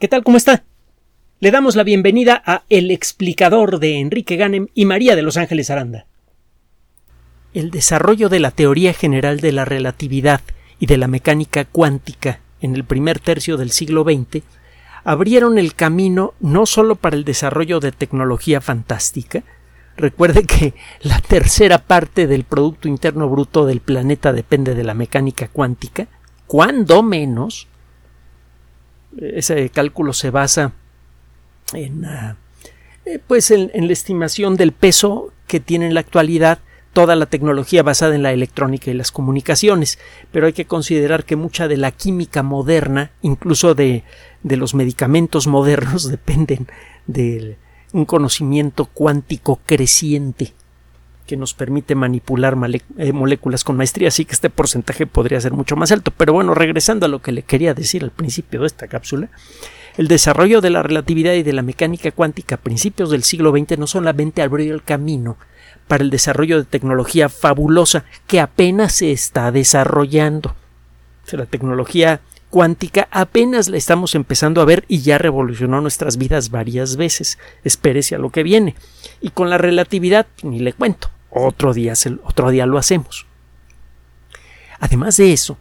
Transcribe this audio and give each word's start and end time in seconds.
¿Qué 0.00 0.08
tal? 0.08 0.24
¿Cómo 0.24 0.36
está? 0.36 0.64
Le 1.38 1.52
damos 1.52 1.76
la 1.76 1.84
bienvenida 1.84 2.42
a 2.44 2.64
El 2.68 2.90
explicador 2.90 3.78
de 3.78 4.00
Enrique 4.00 4.34
Ganem 4.34 4.66
y 4.74 4.86
María 4.86 5.14
de 5.14 5.22
Los 5.22 5.36
Ángeles 5.36 5.70
Aranda. 5.70 6.06
El 7.52 7.70
desarrollo 7.70 8.28
de 8.28 8.40
la 8.40 8.50
teoría 8.50 8.92
general 8.92 9.38
de 9.38 9.52
la 9.52 9.64
relatividad 9.64 10.40
y 10.80 10.86
de 10.86 10.96
la 10.96 11.06
mecánica 11.06 11.64
cuántica 11.64 12.40
en 12.60 12.74
el 12.74 12.82
primer 12.82 13.20
tercio 13.20 13.56
del 13.56 13.70
siglo 13.70 14.02
XX 14.02 14.42
abrieron 15.04 15.58
el 15.58 15.74
camino 15.74 16.34
no 16.40 16.66
solo 16.66 16.96
para 16.96 17.14
el 17.14 17.24
desarrollo 17.24 17.78
de 17.78 17.92
tecnología 17.92 18.60
fantástica, 18.60 19.44
recuerde 19.96 20.44
que 20.44 20.74
la 21.02 21.20
tercera 21.20 21.78
parte 21.78 22.26
del 22.26 22.42
Producto 22.42 22.88
Interno 22.88 23.28
Bruto 23.28 23.64
del 23.64 23.80
planeta 23.80 24.32
depende 24.32 24.74
de 24.74 24.82
la 24.82 24.94
mecánica 24.94 25.46
cuántica, 25.46 26.08
cuando 26.48 27.04
menos, 27.04 27.68
ese 29.20 29.68
cálculo 29.70 30.12
se 30.12 30.30
basa 30.30 30.72
en, 31.72 32.04
ah, 32.04 32.36
eh, 33.04 33.18
pues 33.26 33.50
en, 33.50 33.70
la 33.74 33.92
estimación 33.92 34.56
del 34.56 34.72
peso 34.72 35.32
que 35.46 35.60
tiene 35.60 35.86
en 35.86 35.94
la 35.94 36.00
actualidad 36.00 36.58
toda 36.92 37.16
la 37.16 37.26
tecnología 37.26 37.82
basada 37.82 38.14
en 38.14 38.22
la 38.22 38.32
electrónica 38.32 38.90
y 38.90 38.94
las 38.94 39.10
comunicaciones, 39.10 39.98
pero 40.30 40.46
hay 40.46 40.52
que 40.52 40.64
considerar 40.64 41.24
que 41.24 41.34
mucha 41.34 41.66
de 41.66 41.76
la 41.76 41.90
química 41.90 42.42
moderna, 42.42 43.10
incluso 43.20 43.74
de, 43.74 44.04
de 44.42 44.56
los 44.56 44.74
medicamentos 44.74 45.46
modernos, 45.46 46.08
dependen 46.10 46.68
de 47.06 47.56
un 47.92 48.04
conocimiento 48.04 48.86
cuántico 48.86 49.60
creciente 49.66 50.52
que 51.26 51.36
nos 51.36 51.54
permite 51.54 51.94
manipular 51.94 52.56
eh, 52.98 53.12
moléculas 53.12 53.64
con 53.64 53.76
maestría, 53.76 54.08
así 54.08 54.24
que 54.24 54.32
este 54.32 54.50
porcentaje 54.50 55.06
podría 55.06 55.40
ser 55.40 55.52
mucho 55.52 55.76
más 55.76 55.90
alto. 55.92 56.12
Pero 56.16 56.32
bueno, 56.32 56.54
regresando 56.54 57.06
a 57.06 57.08
lo 57.08 57.22
que 57.22 57.32
le 57.32 57.42
quería 57.42 57.74
decir 57.74 58.02
al 58.04 58.10
principio 58.10 58.60
de 58.60 58.66
esta 58.66 58.88
cápsula, 58.88 59.30
el 59.96 60.08
desarrollo 60.08 60.60
de 60.60 60.70
la 60.70 60.82
relatividad 60.82 61.34
y 61.34 61.42
de 61.42 61.52
la 61.52 61.62
mecánica 61.62 62.10
cuántica 62.10 62.56
a 62.56 62.60
principios 62.60 63.10
del 63.10 63.22
siglo 63.22 63.52
XX 63.52 63.78
no 63.78 63.86
solamente 63.86 64.42
abrió 64.42 64.74
el 64.74 64.82
camino 64.82 65.36
para 65.86 66.02
el 66.02 66.10
desarrollo 66.10 66.58
de 66.58 66.64
tecnología 66.64 67.28
fabulosa 67.28 68.04
que 68.26 68.40
apenas 68.40 68.92
se 68.92 69.12
está 69.12 69.52
desarrollando. 69.52 70.54
la 71.32 71.46
tecnología 71.46 72.20
cuántica 72.50 73.08
apenas 73.10 73.68
la 73.68 73.76
estamos 73.76 74.14
empezando 74.14 74.60
a 74.60 74.64
ver 74.64 74.84
y 74.88 75.00
ya 75.00 75.18
revolucionó 75.18 75.80
nuestras 75.80 76.16
vidas 76.16 76.50
varias 76.50 76.96
veces. 76.96 77.38
Espérese 77.64 78.14
a 78.14 78.18
lo 78.18 78.30
que 78.30 78.42
viene. 78.42 78.76
Y 79.20 79.30
con 79.30 79.50
la 79.50 79.58
relatividad, 79.58 80.26
ni 80.42 80.60
le 80.60 80.72
cuento. 80.72 81.10
Otro 81.36 81.74
día, 81.74 81.94
otro 82.22 82.50
día 82.50 82.64
lo 82.64 82.78
hacemos. 82.78 83.26
Además 84.78 85.16
de 85.16 85.32
eso, 85.32 85.58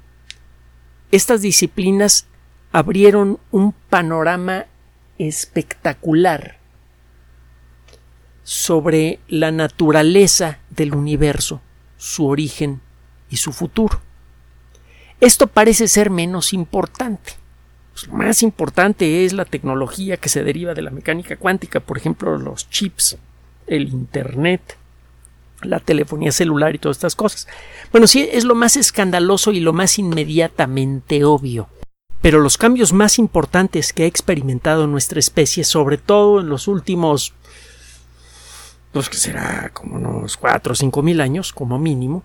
estas 1.12 1.42
disciplinas 1.42 2.28
abrieron 2.72 3.40
un 3.50 3.74
panorama 3.90 4.66
espectacular 5.18 6.60
sobre 8.44 9.20
la 9.28 9.52
naturaleza 9.52 10.60
del 10.70 10.94
universo, 10.94 11.62
su 11.98 12.28
origen 12.28 12.82
y 13.32 13.38
su 13.38 13.52
futuro. 13.52 14.00
Esto 15.22 15.48
parece 15.48 15.88
ser 15.88 16.12
menos 16.12 16.54
importante. 16.54 17.34
Pues 17.94 18.08
lo 18.08 18.14
más 18.14 18.44
importante 18.44 19.26
es 19.26 19.34
la 19.34 19.46
tecnología 19.46 20.18
que 20.18 20.30
se 20.30 20.44
deriva 20.44 20.76
de 20.76 20.84
la 20.84 20.92
mecánica 20.92 21.38
cuántica, 21.38 21.80
por 21.80 21.98
ejemplo, 21.98 22.38
los 22.38 22.70
chips, 22.70 23.18
el 23.66 23.88
Internet, 23.90 24.78
la 25.66 25.80
telefonía 25.80 26.32
celular 26.32 26.76
y 26.76 26.80
todas 26.80 26.98
estas 26.98 27.16
cosas. 27.16 27.48
Bueno, 27.92 28.08
sí, 28.08 28.28
es 28.32 28.44
lo 28.44 28.56
más 28.56 28.78
escandaloso 28.78 29.52
y 29.52 29.60
lo 29.60 29.74
más 29.74 30.00
inmediatamente 30.00 31.24
obvio. 31.24 31.70
Pero 32.22 32.40
los 32.40 32.58
cambios 32.58 32.94
más 32.94 33.20
importantes 33.20 33.92
que 33.92 34.04
ha 34.04 34.08
experimentado 34.08 34.88
nuestra 34.88 35.20
especie, 35.20 35.64
sobre 35.64 35.98
todo 35.98 36.40
en 36.40 36.48
los 36.48 36.68
últimos, 36.68 37.34
pues 38.94 39.10
que 39.10 39.18
será 39.18 39.72
como 39.74 39.96
unos 39.96 40.38
cuatro 40.38 40.74
o 40.74 40.76
cinco 40.76 41.02
mil 41.02 41.20
años, 41.20 41.52
como 41.52 41.78
mínimo, 41.80 42.24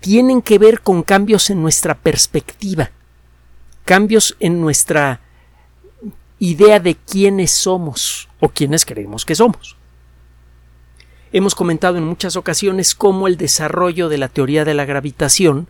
tienen 0.00 0.42
que 0.42 0.58
ver 0.58 0.80
con 0.80 1.04
cambios 1.04 1.50
en 1.50 1.62
nuestra 1.62 1.94
perspectiva, 1.94 2.90
cambios 3.84 4.36
en 4.40 4.60
nuestra 4.60 5.20
idea 6.40 6.80
de 6.80 6.96
quiénes 6.96 7.52
somos 7.52 8.28
o 8.40 8.48
quiénes 8.48 8.84
creemos 8.84 9.24
que 9.24 9.36
somos. 9.36 9.76
Hemos 11.34 11.54
comentado 11.54 11.96
en 11.96 12.04
muchas 12.04 12.36
ocasiones 12.36 12.94
cómo 12.94 13.26
el 13.26 13.38
desarrollo 13.38 14.10
de 14.10 14.18
la 14.18 14.28
teoría 14.28 14.66
de 14.66 14.74
la 14.74 14.84
gravitación 14.84 15.66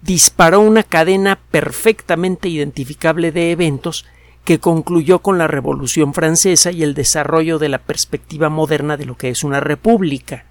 disparó 0.00 0.60
una 0.60 0.82
cadena 0.82 1.38
perfectamente 1.50 2.48
identificable 2.48 3.30
de 3.30 3.50
eventos 3.52 4.06
que 4.44 4.60
concluyó 4.60 5.18
con 5.18 5.36
la 5.36 5.46
Revolución 5.46 6.14
Francesa 6.14 6.70
y 6.70 6.82
el 6.82 6.94
desarrollo 6.94 7.58
de 7.58 7.68
la 7.68 7.78
perspectiva 7.78 8.48
moderna 8.48 8.96
de 8.96 9.04
lo 9.04 9.16
que 9.16 9.28
es 9.28 9.44
una 9.44 9.60
república. 9.60 10.46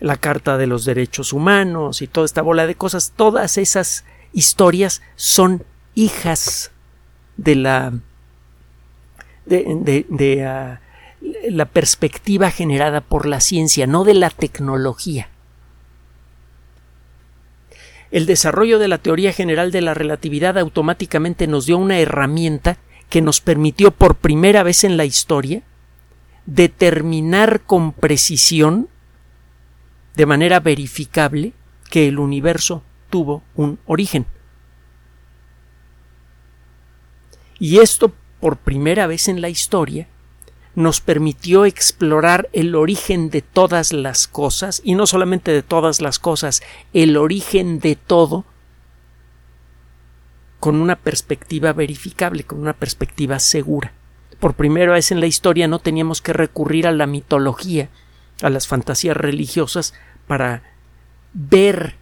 La 0.00 0.16
Carta 0.16 0.58
de 0.58 0.66
los 0.66 0.84
Derechos 0.84 1.32
Humanos 1.32 2.02
y 2.02 2.08
toda 2.08 2.26
esta 2.26 2.42
bola 2.42 2.66
de 2.66 2.74
cosas, 2.74 3.12
todas 3.14 3.56
esas 3.56 4.04
historias 4.32 5.00
son 5.14 5.64
hijas 5.94 6.72
de 7.36 7.54
la 7.54 7.92
de, 9.46 10.04
de, 10.08 10.44
ah, 10.44 10.80
la 11.20 11.66
perspectiva 11.66 12.50
generada 12.50 13.00
por 13.00 13.26
la 13.26 13.40
ciencia, 13.40 13.86
no 13.86 14.04
de 14.04 14.14
la 14.14 14.30
tecnología. 14.30 15.28
El 18.10 18.26
desarrollo 18.26 18.78
de 18.78 18.88
la 18.88 18.98
teoría 18.98 19.32
general 19.32 19.70
de 19.70 19.82
la 19.82 19.94
relatividad 19.94 20.58
automáticamente 20.58 21.46
nos 21.46 21.66
dio 21.66 21.78
una 21.78 21.98
herramienta 21.98 22.78
que 23.08 23.22
nos 23.22 23.40
permitió 23.40 23.90
por 23.90 24.16
primera 24.16 24.62
vez 24.62 24.84
en 24.84 24.96
la 24.96 25.04
historia 25.04 25.62
determinar 26.46 27.60
con 27.60 27.92
precisión, 27.92 28.88
de 30.16 30.26
manera 30.26 30.58
verificable, 30.58 31.52
que 31.90 32.08
el 32.08 32.18
universo 32.18 32.82
tuvo 33.10 33.42
un 33.54 33.78
origen. 33.86 34.26
Y 37.58 37.78
esto 37.78 38.12
por 38.40 38.56
primera 38.56 39.06
vez 39.06 39.28
en 39.28 39.40
la 39.40 39.48
historia 39.48 40.08
nos 40.74 41.00
permitió 41.00 41.64
explorar 41.64 42.48
el 42.52 42.74
origen 42.74 43.30
de 43.30 43.42
todas 43.42 43.92
las 43.92 44.28
cosas, 44.28 44.80
y 44.84 44.94
no 44.94 45.06
solamente 45.06 45.52
de 45.52 45.62
todas 45.62 46.00
las 46.00 46.18
cosas, 46.18 46.62
el 46.92 47.16
origen 47.16 47.80
de 47.80 47.96
todo, 47.96 48.44
con 50.60 50.76
una 50.76 50.96
perspectiva 50.96 51.72
verificable, 51.72 52.44
con 52.44 52.60
una 52.60 52.74
perspectiva 52.74 53.38
segura. 53.38 53.92
Por 54.38 54.54
primera 54.54 54.92
vez 54.92 55.10
en 55.10 55.20
la 55.20 55.26
historia 55.26 55.68
no 55.68 55.78
teníamos 55.78 56.22
que 56.22 56.32
recurrir 56.32 56.86
a 56.86 56.92
la 56.92 57.06
mitología, 57.06 57.88
a 58.42 58.50
las 58.50 58.68
fantasías 58.68 59.16
religiosas, 59.16 59.94
para 60.26 60.62
ver 61.32 61.96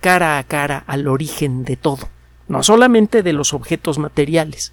cara 0.00 0.38
a 0.38 0.44
cara 0.44 0.82
al 0.86 1.08
origen 1.08 1.64
de 1.64 1.76
todo, 1.76 2.08
no 2.46 2.62
solamente 2.62 3.22
de 3.22 3.32
los 3.32 3.52
objetos 3.52 3.98
materiales, 3.98 4.72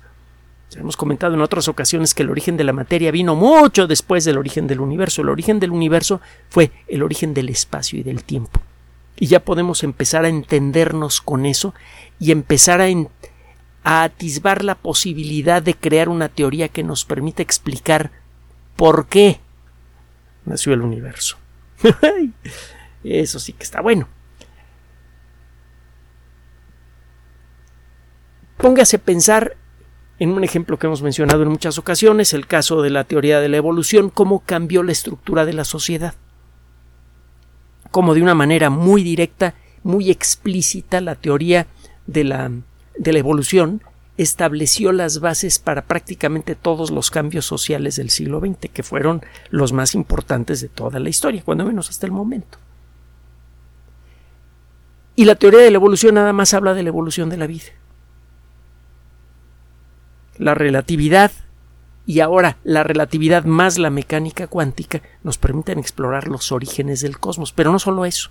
Hemos 0.73 0.97
comentado 0.97 1.35
en 1.35 1.41
otras 1.41 1.67
ocasiones 1.67 2.13
que 2.13 2.23
el 2.23 2.29
origen 2.29 2.57
de 2.57 2.65
la 2.65 2.73
materia 2.73 3.11
vino 3.11 3.35
mucho 3.35 3.87
después 3.87 4.25
del 4.25 4.37
origen 4.37 4.67
del 4.67 4.81
universo. 4.81 5.21
El 5.21 5.29
origen 5.29 5.59
del 5.59 5.71
universo 5.71 6.19
fue 6.49 6.71
el 6.87 7.01
origen 7.01 7.33
del 7.33 7.49
espacio 7.49 7.99
y 7.99 8.03
del 8.03 8.23
tiempo. 8.23 8.59
Y 9.17 9.27
ya 9.27 9.39
podemos 9.39 9.83
empezar 9.83 10.25
a 10.25 10.29
entendernos 10.29 11.21
con 11.21 11.45
eso 11.45 11.73
y 12.19 12.31
empezar 12.31 12.81
a, 12.81 12.87
a 13.83 14.03
atisbar 14.03 14.65
la 14.65 14.75
posibilidad 14.75 15.61
de 15.61 15.75
crear 15.75 16.09
una 16.09 16.27
teoría 16.27 16.67
que 16.67 16.83
nos 16.83 17.05
permita 17.05 17.41
explicar 17.41 18.11
por 18.75 19.07
qué 19.07 19.39
nació 20.43 20.73
el 20.73 20.81
universo. 20.81 21.37
Eso 23.03 23.39
sí 23.39 23.53
que 23.53 23.63
está 23.63 23.81
bueno. 23.81 24.09
Póngase 28.57 28.97
a 28.97 28.99
pensar 28.99 29.57
en 30.19 30.29
un 30.29 30.43
ejemplo 30.43 30.79
que 30.79 30.87
hemos 30.87 31.01
mencionado 31.01 31.43
en 31.43 31.49
muchas 31.49 31.77
ocasiones, 31.77 32.33
el 32.33 32.47
caso 32.47 32.81
de 32.81 32.89
la 32.89 33.03
teoría 33.03 33.39
de 33.39 33.49
la 33.49 33.57
evolución, 33.57 34.09
cómo 34.09 34.43
cambió 34.45 34.81
la 34.83 34.93
estructura 34.93 35.45
de 35.45 35.53
la 35.53 35.65
sociedad. 35.65 36.13
Cómo 37.91 38.13
de 38.13 38.21
una 38.21 38.35
manera 38.35 38.69
muy 38.69 39.03
directa, 39.03 39.55
muy 39.83 40.09
explícita, 40.09 41.01
la 41.01 41.15
teoría 41.15 41.67
de 42.07 42.23
la, 42.23 42.51
de 42.97 43.13
la 43.13 43.19
evolución 43.19 43.81
estableció 44.17 44.93
las 44.93 45.19
bases 45.19 45.59
para 45.59 45.83
prácticamente 45.83 46.55
todos 46.55 46.91
los 46.91 47.11
cambios 47.11 47.45
sociales 47.45 47.97
del 47.97 48.09
siglo 48.09 48.39
XX, 48.39 48.69
que 48.71 48.83
fueron 48.83 49.21
los 49.49 49.73
más 49.73 49.95
importantes 49.95 50.61
de 50.61 50.69
toda 50.69 50.99
la 50.99 51.09
historia, 51.09 51.43
cuando 51.43 51.65
menos 51.65 51.89
hasta 51.89 52.05
el 52.05 52.13
momento. 52.13 52.57
Y 55.17 55.25
la 55.25 55.35
teoría 55.35 55.59
de 55.59 55.71
la 55.71 55.75
evolución 55.75 56.15
nada 56.15 56.31
más 56.31 56.53
habla 56.53 56.73
de 56.73 56.83
la 56.83 56.89
evolución 56.89 57.29
de 57.29 57.37
la 57.37 57.47
vida 57.47 57.65
la 60.37 60.53
relatividad 60.53 61.31
y 62.05 62.19
ahora 62.19 62.57
la 62.63 62.83
relatividad 62.83 63.45
más 63.45 63.77
la 63.77 63.89
mecánica 63.89 64.47
cuántica 64.47 65.01
nos 65.23 65.37
permiten 65.37 65.79
explorar 65.79 66.27
los 66.27 66.51
orígenes 66.51 67.01
del 67.01 67.17
cosmos. 67.19 67.51
Pero 67.51 67.71
no 67.71 67.79
solo 67.79 68.05
eso. 68.05 68.29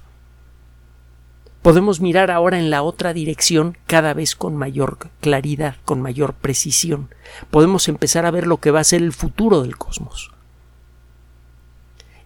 podemos 1.63 2.01
mirar 2.01 2.31
ahora 2.31 2.59
en 2.59 2.69
la 2.69 2.83
otra 2.83 3.15
dirección 3.15 3.79
cada 3.87 4.13
vez 4.13 4.37
con 4.37 4.55
mayor 4.55 4.99
claridad, 5.21 5.77
con 5.87 6.03
mayor 6.03 6.35
precisión. 6.35 7.09
Podemos 7.51 7.89
empezar 7.89 8.27
a 8.27 8.31
ver 8.31 8.47
lo 8.47 8.59
que 8.59 8.71
va 8.71 8.81
a 8.81 8.85
ser 8.85 9.03
el 9.03 9.15
futuro 9.15 9.63
del 9.63 9.79
cosmos. 9.79 10.31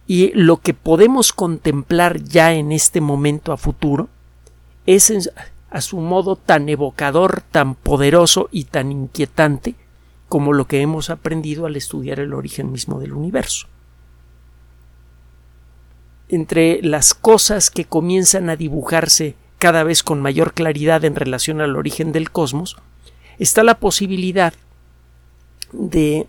Y 0.05 0.33
lo 0.33 0.57
que 0.57 0.73
podemos 0.73 1.31
contemplar 1.31 2.21
ya 2.21 2.53
en 2.53 2.73
este 2.73 2.99
momento 2.99 3.53
a 3.53 3.57
futuro 3.57 4.09
es 4.85 5.31
a 5.71 5.81
su 5.81 5.97
modo 5.97 6.35
tan 6.35 6.67
evocador, 6.69 7.41
tan 7.51 7.75
poderoso 7.75 8.49
y 8.51 8.65
tan 8.65 8.91
inquietante 8.91 9.75
como 10.27 10.53
lo 10.53 10.65
que 10.65 10.81
hemos 10.81 11.09
aprendido 11.09 11.65
al 11.65 11.75
estudiar 11.75 12.19
el 12.19 12.33
origen 12.33 12.71
mismo 12.71 12.99
del 12.99 13.13
universo. 13.13 13.67
Entre 16.29 16.81
las 16.83 17.15
cosas 17.15 17.71
que 17.71 17.85
comienzan 17.85 18.49
a 18.49 18.55
dibujarse 18.55 19.35
cada 19.57 19.83
vez 19.83 20.03
con 20.03 20.21
mayor 20.21 20.53
claridad 20.53 21.03
en 21.03 21.15
relación 21.15 21.61
al 21.61 21.75
origen 21.75 22.11
del 22.11 22.31
cosmos, 22.31 22.77
está 23.39 23.63
la 23.63 23.79
posibilidad 23.79 24.53
de, 25.71 26.27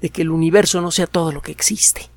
de, 0.00 0.10
que 0.10 0.22
el 0.22 0.30
universo 0.30 0.80
no 0.80 0.90
sea 0.90 1.06
todo 1.06 1.32
lo 1.32 1.42
que 1.42 1.52
existe, 1.52 2.08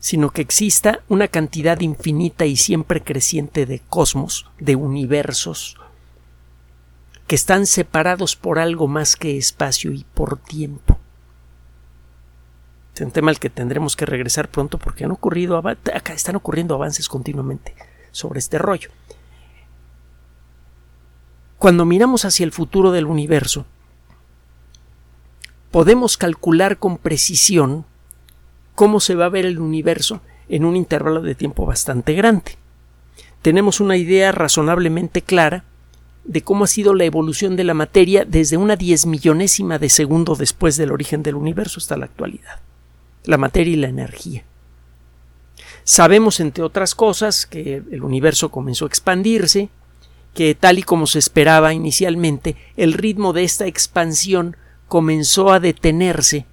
sino 0.00 0.30
que 0.30 0.42
exista 0.42 1.00
una 1.08 1.28
cantidad 1.28 1.80
infinita 1.80 2.46
y 2.46 2.56
siempre 2.56 3.02
creciente 3.02 3.66
de 3.66 3.80
cosmos, 3.80 4.46
de 4.58 4.76
universos, 4.76 5.76
que 7.26 7.34
están 7.34 7.66
separados 7.66 8.36
por 8.36 8.58
algo 8.58 8.88
más 8.88 9.16
que 9.16 9.36
espacio 9.36 9.92
y 9.92 10.04
por 10.14 10.38
tiempo. 10.38 10.98
Es 12.94 13.00
un 13.00 13.10
tema 13.10 13.30
al 13.30 13.38
que 13.38 13.50
tendremos 13.50 13.94
que 13.94 14.06
regresar 14.06 14.48
pronto 14.48 14.78
porque 14.78 15.04
han 15.04 15.12
ocurrido 15.12 15.62
están 16.12 16.36
ocurriendo 16.36 16.74
avances 16.74 17.08
continuamente 17.08 17.74
sobre 18.10 18.38
este 18.38 18.58
rollo. 18.58 18.90
Cuando 21.58 21.84
miramos 21.84 22.24
hacia 22.24 22.44
el 22.44 22.52
futuro 22.52 22.92
del 22.92 23.06
universo, 23.06 23.66
podemos 25.70 26.16
calcular 26.16 26.78
con 26.78 26.98
precisión 26.98 27.84
cómo 28.78 29.00
se 29.00 29.16
va 29.16 29.24
a 29.24 29.28
ver 29.28 29.44
el 29.44 29.58
universo 29.58 30.20
en 30.48 30.64
un 30.64 30.76
intervalo 30.76 31.20
de 31.20 31.34
tiempo 31.34 31.66
bastante 31.66 32.12
grande. 32.12 32.52
Tenemos 33.42 33.80
una 33.80 33.96
idea 33.96 34.30
razonablemente 34.30 35.20
clara 35.20 35.64
de 36.22 36.42
cómo 36.42 36.62
ha 36.62 36.68
sido 36.68 36.94
la 36.94 37.02
evolución 37.02 37.56
de 37.56 37.64
la 37.64 37.74
materia 37.74 38.24
desde 38.24 38.56
una 38.56 38.76
diez 38.76 39.04
millonésima 39.04 39.80
de 39.80 39.88
segundo 39.88 40.36
después 40.36 40.76
del 40.76 40.92
origen 40.92 41.24
del 41.24 41.34
universo 41.34 41.80
hasta 41.80 41.96
la 41.96 42.04
actualidad 42.04 42.60
la 43.24 43.36
materia 43.36 43.72
y 43.72 43.76
la 43.76 43.88
energía. 43.88 44.44
Sabemos, 45.82 46.38
entre 46.38 46.62
otras 46.62 46.94
cosas, 46.94 47.46
que 47.46 47.82
el 47.90 48.04
universo 48.04 48.52
comenzó 48.52 48.84
a 48.84 48.88
expandirse, 48.88 49.70
que 50.34 50.54
tal 50.54 50.78
y 50.78 50.84
como 50.84 51.08
se 51.08 51.18
esperaba 51.18 51.74
inicialmente, 51.74 52.54
el 52.76 52.92
ritmo 52.92 53.32
de 53.32 53.42
esta 53.42 53.66
expansión 53.66 54.56
comenzó 54.86 55.50
a 55.50 55.58
detenerse 55.58 56.46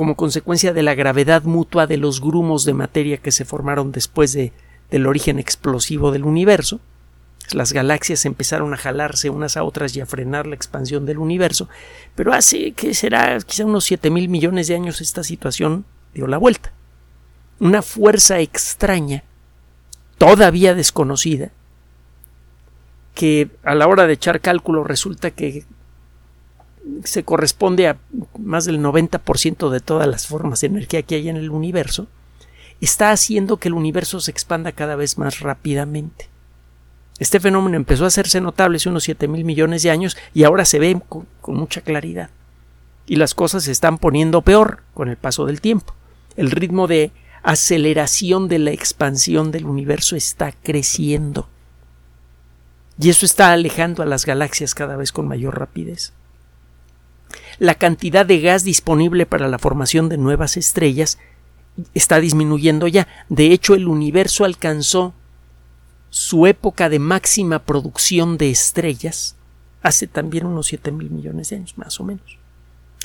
como 0.00 0.16
consecuencia 0.16 0.72
de 0.72 0.82
la 0.82 0.94
gravedad 0.94 1.42
mutua 1.42 1.86
de 1.86 1.98
los 1.98 2.22
grumos 2.22 2.64
de 2.64 2.72
materia 2.72 3.18
que 3.18 3.30
se 3.30 3.44
formaron 3.44 3.92
después 3.92 4.32
de, 4.32 4.50
del 4.90 5.06
origen 5.06 5.38
explosivo 5.38 6.10
del 6.10 6.24
universo, 6.24 6.80
las 7.52 7.74
galaxias 7.74 8.24
empezaron 8.24 8.72
a 8.72 8.78
jalarse 8.78 9.28
unas 9.28 9.58
a 9.58 9.62
otras 9.62 9.94
y 9.94 10.00
a 10.00 10.06
frenar 10.06 10.46
la 10.46 10.54
expansión 10.54 11.04
del 11.04 11.18
universo, 11.18 11.68
pero 12.14 12.32
hace 12.32 12.72
que 12.72 12.94
será 12.94 13.38
quizá 13.40 13.66
unos 13.66 13.84
siete 13.84 14.08
mil 14.08 14.30
millones 14.30 14.68
de 14.68 14.74
años 14.74 15.02
esta 15.02 15.22
situación 15.22 15.84
dio 16.14 16.26
la 16.26 16.38
vuelta. 16.38 16.72
Una 17.58 17.82
fuerza 17.82 18.40
extraña, 18.40 19.22
todavía 20.16 20.74
desconocida, 20.74 21.50
que 23.14 23.50
a 23.64 23.74
la 23.74 23.86
hora 23.86 24.06
de 24.06 24.14
echar 24.14 24.40
cálculo 24.40 24.82
resulta 24.82 25.30
que 25.30 25.66
se 27.04 27.24
corresponde 27.24 27.88
a 27.88 27.98
más 28.38 28.64
del 28.64 28.80
90% 28.80 29.70
de 29.70 29.80
todas 29.80 30.08
las 30.08 30.26
formas 30.26 30.60
de 30.60 30.68
energía 30.68 31.02
que 31.02 31.16
hay 31.16 31.28
en 31.28 31.36
el 31.36 31.50
universo, 31.50 32.06
está 32.80 33.10
haciendo 33.10 33.58
que 33.58 33.68
el 33.68 33.74
universo 33.74 34.20
se 34.20 34.30
expanda 34.30 34.72
cada 34.72 34.96
vez 34.96 35.18
más 35.18 35.40
rápidamente. 35.40 36.28
Este 37.18 37.38
fenómeno 37.38 37.76
empezó 37.76 38.04
a 38.04 38.08
hacerse 38.08 38.40
notable 38.40 38.76
hace 38.76 38.88
unos 38.88 39.04
7 39.04 39.28
mil 39.28 39.44
millones 39.44 39.82
de 39.82 39.90
años 39.90 40.16
y 40.32 40.44
ahora 40.44 40.64
se 40.64 40.78
ve 40.78 40.98
con, 41.06 41.26
con 41.42 41.56
mucha 41.56 41.82
claridad. 41.82 42.30
Y 43.06 43.16
las 43.16 43.34
cosas 43.34 43.64
se 43.64 43.72
están 43.72 43.98
poniendo 43.98 44.40
peor 44.40 44.82
con 44.94 45.08
el 45.08 45.16
paso 45.16 45.44
del 45.44 45.60
tiempo. 45.60 45.94
El 46.36 46.50
ritmo 46.50 46.86
de 46.86 47.12
aceleración 47.42 48.48
de 48.48 48.58
la 48.58 48.70
expansión 48.70 49.50
del 49.50 49.66
universo 49.66 50.16
está 50.16 50.52
creciendo. 50.52 51.48
Y 52.98 53.10
eso 53.10 53.26
está 53.26 53.52
alejando 53.52 54.02
a 54.02 54.06
las 54.06 54.24
galaxias 54.24 54.74
cada 54.74 54.96
vez 54.96 55.12
con 55.12 55.28
mayor 55.28 55.58
rapidez. 55.58 56.12
La 57.60 57.74
cantidad 57.74 58.24
de 58.24 58.40
gas 58.40 58.64
disponible 58.64 59.26
para 59.26 59.46
la 59.46 59.58
formación 59.58 60.08
de 60.08 60.16
nuevas 60.16 60.56
estrellas 60.56 61.18
está 61.92 62.18
disminuyendo 62.18 62.88
ya. 62.88 63.06
De 63.28 63.52
hecho, 63.52 63.74
el 63.74 63.86
universo 63.86 64.46
alcanzó 64.46 65.12
su 66.08 66.46
época 66.46 66.88
de 66.88 66.98
máxima 66.98 67.60
producción 67.60 68.38
de 68.38 68.50
estrellas 68.50 69.36
hace 69.82 70.06
también 70.06 70.46
unos 70.46 70.68
7 70.68 70.90
mil 70.90 71.10
millones 71.10 71.50
de 71.50 71.56
años, 71.56 71.76
más 71.76 72.00
o 72.00 72.04
menos. 72.04 72.38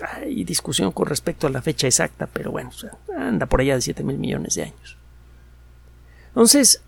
Hay 0.02 0.44
discusión 0.46 0.92
con 0.94 1.08
respecto 1.08 1.48
a 1.48 1.50
la 1.50 1.62
fecha 1.62 1.88
exacta, 1.88 2.26
pero 2.26 2.52
bueno, 2.52 2.72
anda 3.18 3.46
por 3.46 3.62
allá 3.62 3.76
de 3.76 3.82
7 3.82 4.04
mil 4.04 4.18
millones 4.18 4.56
de 4.56 4.64
años. 4.64 4.98
Entonces, 6.30 6.82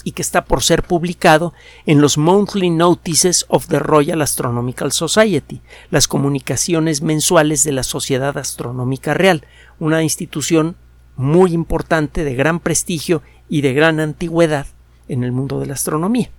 y 0.04 0.12
que 0.12 0.22
está 0.22 0.44
por 0.44 0.62
ser 0.62 0.84
publicado 0.84 1.52
en 1.84 2.00
los 2.00 2.18
Monthly 2.18 2.70
Notices 2.70 3.44
of 3.48 3.66
the 3.66 3.78
Royal 3.78 4.22
Astronomical 4.22 4.92
Society, 4.92 5.60
las 5.90 6.06
comunicaciones 6.08 7.02
mensuales 7.02 7.64
de 7.64 7.72
la 7.72 7.82
Sociedad 7.82 8.38
Astronómica 8.38 9.12
Real, 9.12 9.44
una 9.80 10.02
institución 10.02 10.76
muy 11.16 11.52
importante, 11.52 12.22
de 12.22 12.34
gran 12.34 12.60
prestigio 12.60 13.22
y 13.48 13.60
de 13.60 13.74
gran 13.74 13.98
antigüedad, 13.98 14.66
en 15.08 15.24
el 15.24 15.32
mundo 15.32 15.58
de 15.58 15.66
la 15.66 15.74
astronomía. 15.74 16.30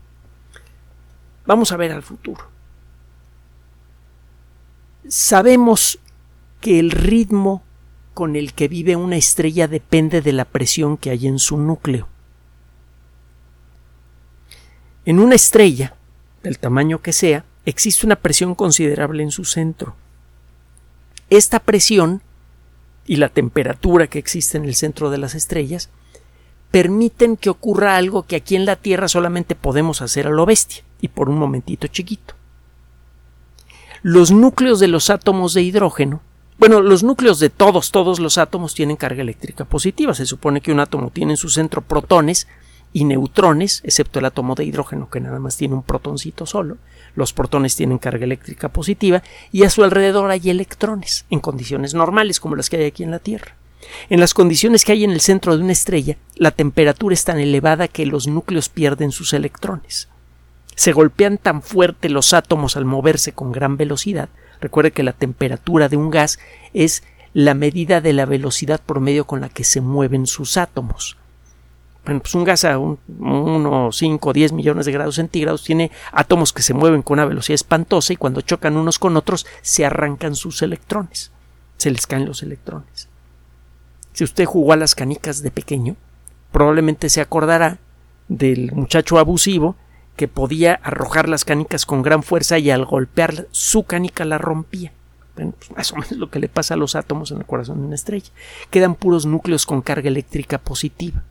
Vamos 1.46 1.72
a 1.72 1.78
ver 1.78 1.92
al 1.92 2.04
futuro. 2.04 2.48
Sabemos 5.08 6.00
que 6.62 6.80
el 6.80 6.92
ritmo 6.92 7.64
con 8.14 8.36
el 8.36 8.54
que 8.54 8.68
vive 8.68 8.96
una 8.96 9.16
estrella 9.16 9.68
depende 9.68 10.22
de 10.22 10.34
la 10.34 10.46
presión 10.46 10.98
que 10.98 11.10
hay 11.10 11.26
en 11.28 11.40
su 11.40 11.58
núcleo. 11.58 12.08
En 15.06 15.20
una 15.20 15.36
estrella, 15.36 15.96
del 16.44 16.60
tamaño 16.60 17.02
que 17.02 17.14
sea, 17.14 17.46
existe 17.66 18.06
una 18.06 18.18
presión 18.18 18.56
considerable 18.56 19.24
en 19.24 19.32
su 19.32 19.46
centro. 19.46 19.96
Esta 21.30 21.60
presión 21.60 22.22
y 23.08 23.16
la 23.16 23.30
temperatura 23.30 24.08
que 24.08 24.20
existe 24.20 24.58
en 24.58 24.66
el 24.66 24.76
centro 24.76 25.10
de 25.10 25.18
las 25.18 25.34
estrellas 25.34 25.90
permiten 26.72 27.38
que 27.38 27.50
ocurra 27.50 27.96
algo 27.96 28.24
que 28.24 28.36
aquí 28.36 28.56
en 28.56 28.66
la 28.66 28.76
Tierra 28.76 29.08
solamente 29.08 29.56
podemos 29.56 30.02
hacer 30.02 30.28
a 30.28 30.32
lo 30.32 30.46
bestia 30.46 30.84
y 31.02 31.08
por 31.08 31.30
un 31.30 31.38
momentito 31.38 31.88
chiquito. 31.88 32.36
Los 34.02 34.32
núcleos 34.32 34.80
de 34.80 34.88
los 34.88 35.10
átomos 35.10 35.54
de 35.54 35.62
hidrógeno, 35.62 36.22
bueno, 36.58 36.82
los 36.82 37.04
núcleos 37.04 37.40
de 37.40 37.50
todos, 37.50 37.92
todos 37.92 38.20
los 38.20 38.38
átomos 38.38 38.74
tienen 38.74 38.98
carga 38.98 39.22
eléctrica 39.22 39.64
positiva. 39.64 40.14
Se 40.14 40.26
supone 40.26 40.60
que 40.60 40.74
un 40.74 40.82
átomo 40.82 41.10
tiene 41.10 41.34
en 41.34 41.38
su 41.38 41.50
centro 41.50 41.82
protones 41.82 42.48
y 42.92 43.06
neutrones, 43.06 43.82
excepto 43.86 44.20
el 44.20 44.26
átomo 44.26 44.56
de 44.56 44.66
hidrógeno 44.66 45.10
que 45.10 45.22
nada 45.22 45.40
más 45.40 45.56
tiene 45.56 45.76
un 45.76 45.84
protoncito 45.84 46.46
solo. 46.46 46.78
Los 47.16 47.32
protones 47.32 47.78
tienen 47.78 47.98
carga 47.98 48.26
eléctrica 48.26 48.68
positiva 48.70 49.24
y 49.54 49.64
a 49.64 49.70
su 49.70 49.86
alrededor 49.86 50.32
hay 50.32 50.50
electrones 50.50 51.26
en 51.30 51.40
condiciones 51.40 51.94
normales 51.94 52.42
como 52.42 52.58
las 52.58 52.70
que 52.70 52.78
hay 52.78 52.86
aquí 52.86 53.04
en 53.04 53.12
la 53.12 53.20
Tierra. 53.20 53.56
En 54.10 54.20
las 54.20 54.34
condiciones 54.34 54.84
que 54.84 54.92
hay 54.92 55.06
en 55.06 55.12
el 55.12 55.22
centro 55.22 55.56
de 55.56 55.64
una 55.64 55.72
estrella, 55.72 56.18
la 56.36 56.52
temperatura 56.52 57.14
es 57.14 57.24
tan 57.24 57.40
elevada 57.40 57.88
que 57.88 58.06
los 58.06 58.28
núcleos 58.28 58.68
pierden 58.68 59.12
sus 59.12 59.32
electrones. 59.34 60.10
Se 60.80 60.94
golpean 60.94 61.38
tan 61.38 61.62
fuerte 61.62 62.08
los 62.08 62.34
átomos 62.34 62.78
al 62.78 62.86
moverse 62.86 63.34
con 63.34 63.52
gran 63.52 63.76
velocidad. 63.76 64.30
Recuerde 64.62 64.94
que 64.94 65.04
la 65.04 65.12
temperatura 65.12 65.90
de 65.90 65.98
un 65.98 66.10
gas 66.10 66.40
es 66.74 67.04
la 67.34 67.54
medida 67.54 68.00
de 68.00 68.14
la 68.14 68.26
velocidad 68.26 68.80
promedio 68.80 69.28
con 69.28 69.42
la 69.42 69.50
que 69.50 69.66
se 69.66 69.82
mueven 69.82 70.26
sus 70.26 70.56
átomos. 70.56 71.18
Bueno, 72.06 72.22
pues 72.22 72.34
un 72.34 72.46
gas 72.46 72.64
a 72.64 72.78
1, 72.78 73.90
5, 73.92 74.32
10 74.32 74.54
millones 74.54 74.86
de 74.86 74.94
grados 74.94 75.16
centígrados 75.16 75.66
tiene 75.66 75.92
átomos 76.14 76.54
que 76.54 76.62
se 76.62 76.74
mueven 76.74 77.02
con 77.02 77.16
una 77.16 77.26
velocidad 77.26 77.56
espantosa 77.56 78.14
y 78.14 78.16
cuando 78.16 78.40
chocan 78.40 78.78
unos 78.78 79.00
con 79.00 79.18
otros 79.18 79.46
se 79.62 79.86
arrancan 79.86 80.34
sus 80.34 80.62
electrones. 80.62 81.34
Se 81.76 81.92
les 81.92 82.08
caen 82.08 82.26
los 82.26 82.42
electrones. 82.42 83.10
Si 84.14 84.24
usted 84.24 84.46
jugó 84.46 84.72
a 84.72 84.78
las 84.78 84.96
canicas 84.96 85.44
de 85.44 85.52
pequeño, 85.52 85.98
probablemente 86.54 87.10
se 87.10 87.20
acordará 87.20 87.80
del 88.30 88.72
muchacho 88.72 89.20
abusivo 89.20 89.76
que 90.20 90.28
podía 90.28 90.82
arrojar 90.84 91.30
las 91.30 91.46
canicas 91.46 91.86
con 91.86 92.02
gran 92.02 92.24
fuerza 92.24 92.60
y 92.60 92.72
al 92.72 92.84
golpear 92.84 93.48
su 93.52 93.84
canica 93.84 94.26
la 94.26 94.38
rompía. 94.38 94.92
Pues 95.34 95.48
más 95.74 95.94
o 95.94 95.96
menos 95.96 96.12
lo 96.12 96.30
que 96.30 96.40
le 96.40 96.50
pasa 96.50 96.74
a 96.74 96.78
los 96.78 96.96
átomos 96.96 97.32
en 97.32 97.38
el 97.38 97.46
corazón 97.46 97.80
de 97.80 97.86
una 97.86 97.96
estrella. 97.96 98.30
Quedan 98.70 98.96
puros 98.96 99.26
núcleos 99.26 99.66
con 99.66 99.82
carga 99.82 100.10
eléctrica 100.10 100.58
positiva. 100.58 101.24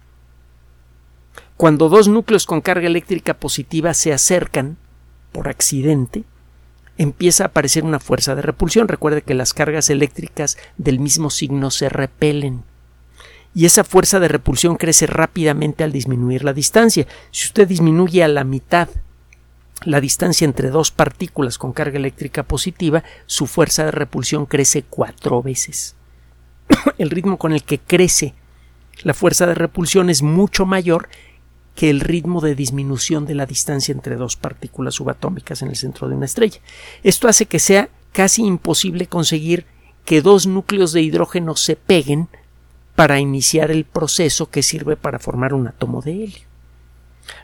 Cuando 1.59 1.91
dos 1.91 2.09
núcleos 2.09 2.47
con 2.47 2.63
carga 2.63 2.87
eléctrica 2.87 3.35
positiva 3.35 3.93
se 3.93 4.15
acercan 4.15 4.79
por 5.33 5.49
accidente, 5.49 6.25
empieza 6.97 7.45
a 7.45 7.49
aparecer 7.49 7.85
una 7.85 8.01
fuerza 8.01 8.35
de 8.37 8.41
repulsión. 8.41 8.89
Recuerde 8.89 9.21
que 9.21 9.35
las 9.35 9.53
cargas 9.53 9.91
eléctricas 9.91 10.57
del 10.79 10.99
mismo 10.99 11.29
signo 11.29 11.71
se 11.71 11.91
repelen. 11.91 12.63
Y 13.59 13.65
esa 13.65 13.83
fuerza 13.83 14.21
de 14.21 14.29
repulsión 14.29 14.77
crece 14.77 15.09
rápidamente 15.09 15.83
al 15.83 15.91
disminuir 15.91 16.45
la 16.45 16.53
distancia. 16.53 17.09
Si 17.33 17.49
usted 17.49 17.67
disminuye 17.67 18.23
a 18.23 18.29
la 18.29 18.45
mitad 18.45 18.89
la 19.83 20.01
distancia 20.01 20.45
entre 20.45 20.71
dos 20.71 20.93
partículas 20.93 21.59
con 21.59 21.73
carga 21.73 21.99
eléctrica 21.99 22.45
positiva, 22.45 23.03
su 23.27 23.49
fuerza 23.49 23.85
de 23.85 23.91
repulsión 23.91 24.47
crece 24.47 24.85
cuatro 24.89 25.43
veces. 25.43 25.97
el 26.99 27.11
ritmo 27.11 27.37
con 27.37 27.53
el 27.53 27.65
que 27.65 27.81
crece 27.81 28.33
la 29.03 29.13
fuerza 29.13 29.45
de 29.45 29.57
repulsión 29.57 30.09
es 30.09 30.23
mucho 30.23 30.65
mayor 30.65 31.09
que 31.75 31.91
el 31.91 31.99
ritmo 31.99 32.41
de 32.41 32.55
disminución 32.55 33.27
de 33.27 33.35
la 33.35 33.45
distancia 33.45 33.91
entre 33.91 34.15
dos 34.15 34.37
partículas 34.37 34.95
subatómicas 34.95 35.63
en 35.63 35.71
el 35.71 35.77
centro 35.77 36.09
de 36.09 36.15
una 36.15 36.27
estrella. 36.27 36.61
Esto 37.03 37.27
hace 37.27 37.47
que 37.47 37.59
sea 37.59 37.89
casi 38.13 38.45
imposible 38.45 39.09
conseguir 39.09 39.67
que 40.05 40.23
dos 40.23 40.47
núcleos 40.47 40.93
de 40.93 41.03
hidrógeno 41.03 41.57
se 41.57 41.75
peguen 41.75 42.29
para 42.99 43.21
iniciar 43.21 43.71
el 43.71 43.85
proceso 43.85 44.51
que 44.51 44.65
sirve 44.65 44.97
para 44.97 45.21
formar 45.21 45.55
un 45.55 45.69
átomo 45.69 46.03
de 46.03 46.25
helio. 46.25 46.49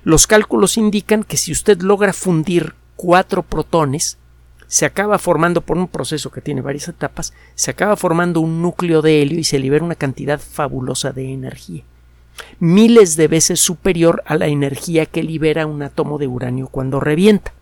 Los 0.02 0.26
cálculos 0.26 0.76
indican 0.76 1.22
que 1.22 1.36
si 1.36 1.52
usted 1.52 1.80
logra 1.80 2.12
fundir 2.12 2.74
cuatro 2.96 3.44
protones, 3.44 4.18
se 4.66 4.84
acaba 4.84 5.16
formando 5.16 5.60
por 5.60 5.78
un 5.78 5.86
proceso 5.86 6.32
que 6.32 6.40
tiene 6.40 6.60
varias 6.60 6.88
etapas, 6.88 7.34
se 7.54 7.70
acaba 7.70 7.94
formando 7.94 8.40
un 8.40 8.62
núcleo 8.62 9.00
de 9.00 9.22
helio 9.22 9.38
y 9.38 9.44
se 9.44 9.60
libera 9.60 9.84
una 9.84 9.94
cantidad 9.94 10.40
fabulosa 10.40 11.12
de 11.12 11.32
energía 11.32 11.84
miles 12.58 13.14
de 13.14 13.28
veces 13.28 13.60
superior 13.60 14.24
a 14.26 14.36
la 14.36 14.48
energía 14.48 15.06
que 15.06 15.22
libera 15.22 15.66
un 15.66 15.84
átomo 15.84 16.18
de 16.18 16.26
uranio 16.26 16.66
cuando 16.66 16.98
revienta. 16.98 17.54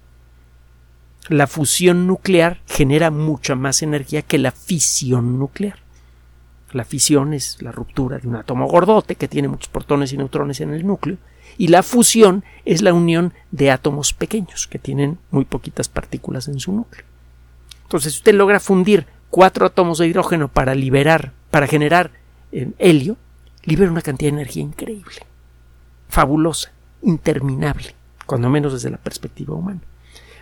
La 1.29 1.47
fusión 1.47 2.07
nuclear 2.07 2.63
genera 2.67 3.11
mucha 3.11 3.55
más 3.55 3.83
energía 3.83 4.23
que 4.23 4.39
la 4.39 4.51
fisión 4.51 5.39
nuclear. 5.39 5.82
La 6.73 6.85
fisión 6.85 7.35
es 7.35 7.61
la 7.61 7.71
ruptura 7.71 8.19
de 8.19 8.27
un 8.27 8.37
átomo 8.37 8.67
gordote 8.67 9.15
que 9.15 9.29
tiene 9.29 9.49
muchos 9.49 9.69
protones 9.69 10.13
y 10.13 10.17
neutrones 10.17 10.61
en 10.61 10.73
el 10.73 10.87
núcleo, 10.87 11.19
y 11.59 11.69
la 11.69 11.83
fusión 11.83 12.45
es 12.65 12.81
la 12.81 12.95
unión 12.95 13.35
de 13.51 13.71
átomos 13.71 14.15
pequeños 14.15 14.67
que 14.67 14.79
tienen 14.79 15.19
muy 15.31 15.45
poquitas 15.45 15.89
partículas 15.89 16.49
en 16.49 16.59
su 16.61 16.73
núcleo. 16.73 17.05
Entonces, 17.83 18.15
si 18.15 18.21
usted 18.21 18.35
logra 18.35 18.59
fundir 18.59 19.07
cuatro 19.29 19.67
átomos 19.67 19.99
de 19.99 20.07
hidrógeno 20.07 20.49
para 20.49 20.75
liberar, 20.75 21.33
para 21.51 21.67
generar 21.67 22.11
eh, 22.53 22.71
helio, 22.79 23.19
libera 23.65 23.91
una 23.91 24.01
cantidad 24.01 24.31
de 24.31 24.41
energía 24.41 24.63
increíble, 24.63 25.27
fabulosa, 26.09 26.73
interminable, 27.03 27.95
cuando 28.25 28.49
menos 28.49 28.73
desde 28.73 28.91
la 28.91 28.97
perspectiva 28.97 29.55
humana. 29.55 29.81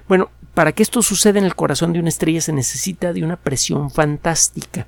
Bueno, 0.07 0.31
para 0.55 0.73
que 0.73 0.83
esto 0.83 1.03
suceda 1.03 1.39
en 1.41 1.45
el 1.45 1.57
corazón 1.57 1.93
de 1.93 2.01
una 2.01 2.09
estrella 2.09 2.41
se 2.41 2.53
necesita 2.53 3.13
de 3.13 3.25
una 3.25 3.37
presión 3.37 3.91
fantástica 3.91 4.87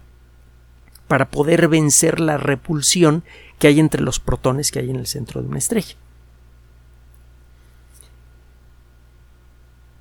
para 1.13 1.27
poder 1.27 1.69
vencer 1.69 2.21
la 2.21 2.39
repulsión 2.39 3.23
que 3.59 3.67
hay 3.67 3.81
entre 3.81 4.01
los 4.01 4.19
protones 4.19 4.71
que 4.71 4.79
hay 4.79 4.89
en 4.89 4.97
el 4.97 5.07
centro 5.07 5.43
de 5.43 5.49
una 5.49 5.59
estrella. 5.59 5.95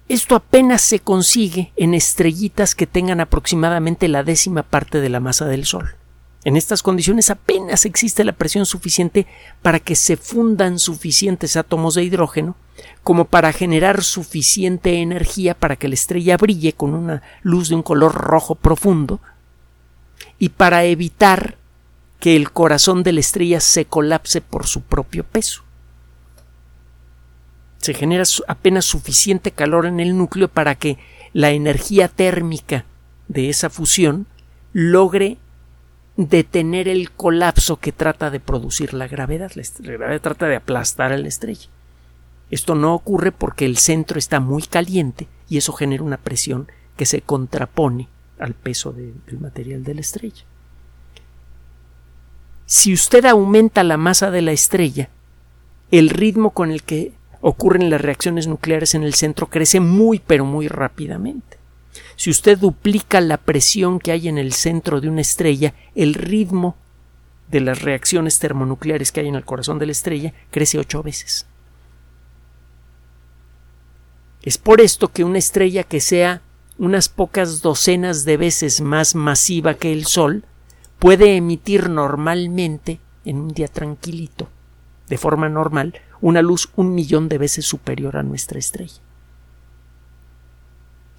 Esto 0.07 0.35
apenas 0.35 0.81
se 0.81 0.99
consigue 0.99 1.73
en 1.75 1.95
estrellitas 1.95 2.75
que 2.75 2.87
tengan 2.87 3.19
aproximadamente 3.19 4.07
la 4.07 4.23
décima 4.23 4.63
parte 4.63 5.01
de 5.01 5.09
la 5.09 5.19
masa 5.19 5.47
del 5.47 5.65
Sol. 5.65 5.95
En 6.45 6.55
estas 6.55 6.81
condiciones 6.81 7.29
apenas 7.29 7.83
existe 7.83 8.23
la 8.23 8.31
presión 8.31 8.65
suficiente 8.65 9.27
para 9.61 9.81
que 9.81 9.97
se 9.97 10.15
fundan 10.15 10.79
suficientes 10.79 11.57
átomos 11.57 11.95
de 11.95 12.05
hidrógeno 12.05 12.55
como 13.03 13.25
para 13.25 13.51
generar 13.51 14.01
suficiente 14.01 15.01
energía 15.01 15.55
para 15.55 15.75
que 15.75 15.89
la 15.89 15.95
estrella 15.95 16.37
brille 16.37 16.71
con 16.71 16.93
una 16.93 17.21
luz 17.41 17.67
de 17.67 17.75
un 17.75 17.83
color 17.83 18.13
rojo 18.13 18.55
profundo 18.55 19.19
y 20.41 20.49
para 20.49 20.85
evitar 20.85 21.55
que 22.19 22.35
el 22.35 22.51
corazón 22.51 23.03
de 23.03 23.11
la 23.11 23.19
estrella 23.19 23.59
se 23.59 23.85
colapse 23.85 24.41
por 24.41 24.65
su 24.65 24.81
propio 24.81 25.23
peso. 25.23 25.61
Se 27.77 27.93
genera 27.93 28.23
apenas 28.47 28.85
suficiente 28.85 29.51
calor 29.51 29.85
en 29.85 29.99
el 29.99 30.17
núcleo 30.17 30.47
para 30.47 30.73
que 30.73 30.97
la 31.31 31.51
energía 31.51 32.07
térmica 32.07 32.85
de 33.27 33.51
esa 33.51 33.69
fusión 33.69 34.25
logre 34.73 35.37
detener 36.17 36.87
el 36.87 37.11
colapso 37.11 37.77
que 37.77 37.91
trata 37.91 38.31
de 38.31 38.39
producir 38.39 38.95
la 38.95 39.07
gravedad. 39.07 39.51
La, 39.53 39.63
gravedad 39.95 40.21
trata 40.21 40.47
de 40.47 40.55
aplastar 40.55 41.11
a 41.11 41.19
la 41.19 41.27
estrella. 41.27 41.69
Esto 42.49 42.73
no 42.73 42.95
ocurre 42.95 43.31
porque 43.31 43.67
el 43.67 43.77
centro 43.77 44.17
está 44.17 44.39
muy 44.39 44.63
caliente 44.63 45.27
y 45.47 45.57
eso 45.57 45.71
genera 45.71 46.01
una 46.01 46.17
presión 46.17 46.67
que 46.97 47.05
se 47.05 47.21
contrapone 47.21 48.07
al 48.41 48.53
peso 48.53 48.91
del 48.91 49.39
material 49.39 49.83
de 49.83 49.93
la 49.93 50.01
estrella. 50.01 50.43
Si 52.65 52.93
usted 52.93 53.25
aumenta 53.25 53.83
la 53.83 53.97
masa 53.97 54.31
de 54.31 54.41
la 54.41 54.51
estrella, 54.51 55.09
el 55.91 56.09
ritmo 56.09 56.51
con 56.51 56.71
el 56.71 56.83
que 56.83 57.13
ocurren 57.41 57.89
las 57.89 58.01
reacciones 58.01 58.47
nucleares 58.47 58.95
en 58.95 59.03
el 59.03 59.13
centro 59.13 59.47
crece 59.47 59.79
muy 59.79 60.19
pero 60.19 60.45
muy 60.45 60.67
rápidamente. 60.67 61.57
Si 62.15 62.29
usted 62.29 62.57
duplica 62.57 63.19
la 63.21 63.37
presión 63.37 63.99
que 63.99 64.11
hay 64.11 64.27
en 64.27 64.37
el 64.37 64.53
centro 64.53 65.01
de 65.01 65.09
una 65.09 65.21
estrella, 65.21 65.73
el 65.95 66.13
ritmo 66.13 66.75
de 67.49 67.59
las 67.59 67.81
reacciones 67.81 68.39
termonucleares 68.39 69.11
que 69.11 69.19
hay 69.19 69.27
en 69.27 69.35
el 69.35 69.45
corazón 69.45 69.77
de 69.77 69.87
la 69.87 69.91
estrella 69.91 70.33
crece 70.49 70.79
ocho 70.79 71.03
veces. 71.03 71.45
Es 74.41 74.57
por 74.57 74.81
esto 74.81 75.09
que 75.09 75.23
una 75.23 75.37
estrella 75.37 75.83
que 75.83 75.99
sea 75.99 76.41
unas 76.81 77.09
pocas 77.09 77.61
docenas 77.61 78.25
de 78.25 78.37
veces 78.37 78.81
más 78.81 79.13
masiva 79.13 79.75
que 79.75 79.93
el 79.93 80.05
Sol 80.07 80.43
puede 80.97 81.35
emitir 81.35 81.89
normalmente, 81.89 82.99
en 83.23 83.37
un 83.37 83.49
día 83.49 83.67
tranquilito, 83.67 84.49
de 85.07 85.19
forma 85.19 85.47
normal, 85.47 85.93
una 86.21 86.41
luz 86.41 86.69
un 86.75 86.95
millón 86.95 87.29
de 87.29 87.37
veces 87.37 87.67
superior 87.67 88.17
a 88.17 88.23
nuestra 88.23 88.57
estrella. 88.57 88.99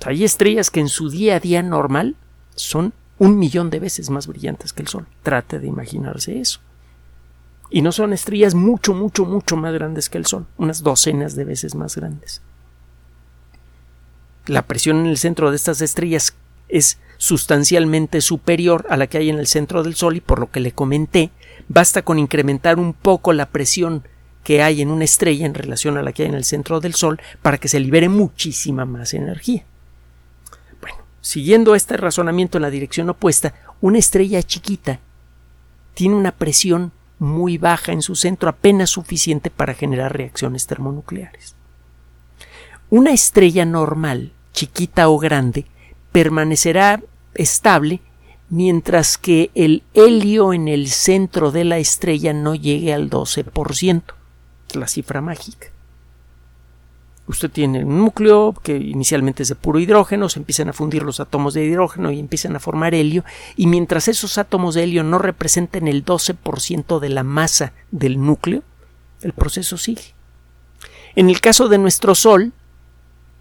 Hay 0.05 0.25
estrellas 0.25 0.69
que 0.69 0.81
en 0.81 0.89
su 0.89 1.09
día 1.09 1.37
a 1.37 1.41
día 1.41 1.63
normal 1.63 2.17
son 2.57 2.93
un 3.21 3.39
millón 3.39 3.71
de 3.71 3.79
veces 3.79 4.11
más 4.11 4.27
brillantes 4.27 4.73
que 4.73 4.83
el 4.83 4.89
Sol. 4.89 5.07
Trate 5.23 5.61
de 5.61 5.69
imaginarse 5.69 6.41
eso. 6.41 6.59
Y 7.71 7.83
no 7.83 7.93
son 7.93 8.13
estrellas 8.13 8.57
mucho, 8.57 8.95
mucho, 8.95 9.25
mucho 9.27 9.57
más 9.57 9.73
grandes 9.73 10.11
que 10.11 10.19
el 10.19 10.27
Sol, 10.27 10.45
unas 10.57 10.83
docenas 10.83 11.37
de 11.37 11.45
veces 11.45 11.77
más 11.77 11.95
grandes. 11.95 12.43
La 14.47 14.63
presión 14.63 15.01
en 15.01 15.07
el 15.07 15.19
centro 15.19 15.51
de 15.51 15.57
estas 15.57 15.81
estrellas 15.81 16.35
es 16.69 16.99
sustancialmente 17.17 18.21
superior 18.21 18.87
a 18.89 18.97
la 18.97 19.07
que 19.07 19.19
hay 19.19 19.31
en 19.31 19.39
el 19.39 19.47
centro 19.47 19.85
del 19.85 19.95
Sol 19.95 20.17
y 20.17 20.21
por 20.21 20.41
lo 20.41 20.51
que 20.51 20.59
le 20.59 20.73
comenté, 20.73 21.31
basta 21.69 22.03
con 22.03 22.19
incrementar 22.19 22.81
un 22.81 22.95
poco 22.95 23.33
la 23.33 23.47
presión 23.47 24.03
que 24.43 24.63
hay 24.63 24.83
en 24.83 24.91
una 24.91 25.05
estrella 25.05 25.47
en 25.47 25.55
relación 25.55 25.97
a 25.97 26.03
la 26.03 26.13
que 26.13 26.23
hay 26.23 26.29
en 26.29 26.35
el 26.35 26.45
centro 26.45 26.81
del 26.81 26.95
Sol 26.95 27.21
para 27.43 27.59
que 27.59 27.69
se 27.69 27.79
libere 27.79 28.09
muchísima 28.09 28.85
más 28.85 29.15
energía. 29.15 29.65
Bueno, 30.81 30.97
siguiendo 31.21 31.77
este 31.77 31.97
razonamiento 31.97 32.59
en 32.59 32.63
la 32.63 32.71
dirección 32.71 33.09
opuesta, 33.11 33.55
una 33.81 33.99
estrella 33.99 34.43
chiquita 34.43 34.99
tiene 35.95 36.17
una 36.17 36.33
presión 36.33 36.91
muy 37.21 37.59
baja 37.59 37.93
en 37.93 38.03
su 38.03 38.17
centro, 38.17 38.49
apenas 38.49 38.91
suficiente 38.91 39.51
para 39.51 39.75
generar 39.75 40.17
reacciones 40.17 40.67
termonucleares. 40.67 41.55
Una 42.93 43.13
estrella 43.13 43.65
normal, 43.65 44.33
chiquita 44.53 45.09
o 45.09 45.19
grande, 45.19 45.65
permanecerá 46.13 47.03
estable 47.33 48.03
mientras 48.51 49.17
que 49.17 49.51
el 49.55 49.83
helio 49.95 50.53
en 50.53 50.69
el 50.69 50.89
centro 50.91 51.53
de 51.53 51.65
la 51.65 51.79
estrella 51.79 52.35
no 52.35 52.55
llegue 52.55 52.93
al 52.93 53.09
12%, 53.09 54.03
la 54.75 54.89
cifra 54.89 55.23
mágica. 55.23 55.69
Usted 57.29 57.51
tiene 57.51 57.83
un 57.83 57.97
núcleo 57.97 58.55
que 58.63 58.77
inicialmente 58.77 59.45
es 59.45 59.49
de 59.49 59.55
puro 59.55 59.79
hidrógeno, 59.79 60.29
se 60.29 60.41
empiezan 60.41 60.69
a 60.69 60.75
fundir 60.75 61.03
los 61.03 61.19
átomos 61.19 61.55
de 61.55 61.65
hidrógeno 61.65 62.11
y 62.11 62.21
empiezan 62.21 62.57
a 62.57 62.61
formar 62.61 62.95
helio, 62.95 63.25
y 63.57 63.69
mientras 63.69 64.07
esos 64.07 64.37
átomos 64.37 64.75
de 64.75 64.83
helio 64.83 65.03
no 65.03 65.17
representen 65.17 65.89
el 65.89 66.05
12% 66.05 66.99
de 66.99 67.09
la 67.09 67.23
masa 67.23 67.73
del 67.91 68.23
núcleo, 68.23 68.63
el 69.23 69.33
proceso 69.33 69.79
sigue. 69.79 70.15
En 71.15 71.31
el 71.31 71.41
caso 71.41 71.71
de 71.71 71.79
nuestro 71.79 72.15
Sol, 72.15 72.53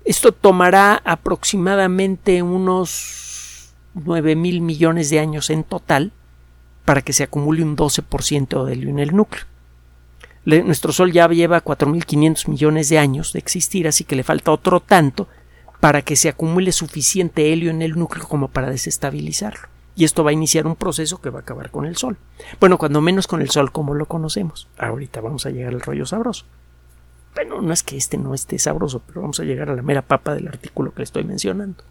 esto 0.06 0.32
tomará 0.32 1.02
aproximadamente 1.06 2.42
unos 2.42 3.74
9 3.94 4.36
mil 4.36 4.62
millones 4.62 5.10
de 5.10 5.20
años 5.20 5.50
en 5.50 5.64
total 5.64 6.12
para 6.86 7.02
que 7.02 7.14
se 7.14 7.24
acumule 7.24 7.64
un 7.64 7.76
12% 7.78 8.66
de 8.66 8.74
helio 8.74 8.90
en 8.90 9.00
el 9.00 9.16
núcleo. 9.16 9.46
nuestro 10.46 10.92
Sol 10.92 11.12
ya 11.12 11.28
lleva 11.28 11.64
4.500 11.64 12.48
millones 12.50 12.90
de 12.90 12.98
años 12.98 13.34
de 13.34 13.40
existir, 13.40 13.88
así 13.88 14.04
que 14.04 14.16
le 14.16 14.24
falta 14.24 14.52
otro 14.52 14.80
tanto 14.80 15.28
para 15.80 16.02
que 16.02 16.16
se 16.16 16.30
acumule 16.30 16.72
suficiente 16.72 17.52
helio 17.52 17.72
en 17.72 17.82
el 17.82 17.98
núcleo 17.98 18.28
como 18.28 18.48
para 18.48 18.70
desestabilizarlo. 18.70 19.68
Y 19.96 20.06
esto 20.06 20.24
va 20.24 20.30
a 20.30 20.34
iniciar 20.34 20.68
un 20.68 20.76
proceso 20.76 21.20
que 21.22 21.30
va 21.30 21.40
a 21.40 21.42
acabar 21.42 21.70
con 21.70 21.86
el 21.86 21.98
Sol. 21.98 22.18
Bueno, 22.60 22.78
cuando 22.78 23.02
menos 23.02 23.28
con 23.28 23.42
el 23.42 23.50
Sol 23.50 23.72
como 23.72 23.94
lo 23.94 24.06
conocemos. 24.06 24.68
Ahorita 24.78 25.22
vamos 25.22 25.46
a 25.46 25.50
llegar 25.50 25.74
al 25.74 25.82
rollo 25.82 26.06
sabroso. 26.06 26.46
Bueno, 27.36 27.62
no 27.62 27.74
es 27.74 27.84
que 27.84 27.98
este 27.98 28.18
no 28.18 28.34
esté 28.34 28.60
sabroso, 28.60 29.02
pero 29.06 29.22
vamos 29.22 29.40
a 29.40 29.44
llegar 29.44 29.70
a 29.70 29.76
la 29.76 29.82
mera 29.82 30.02
papa 30.02 30.34
del 30.34 30.48
artículo 30.48 30.92
que 30.92 31.00
le 31.00 31.04
estoy 31.06 31.24
mencionando. 31.24 31.84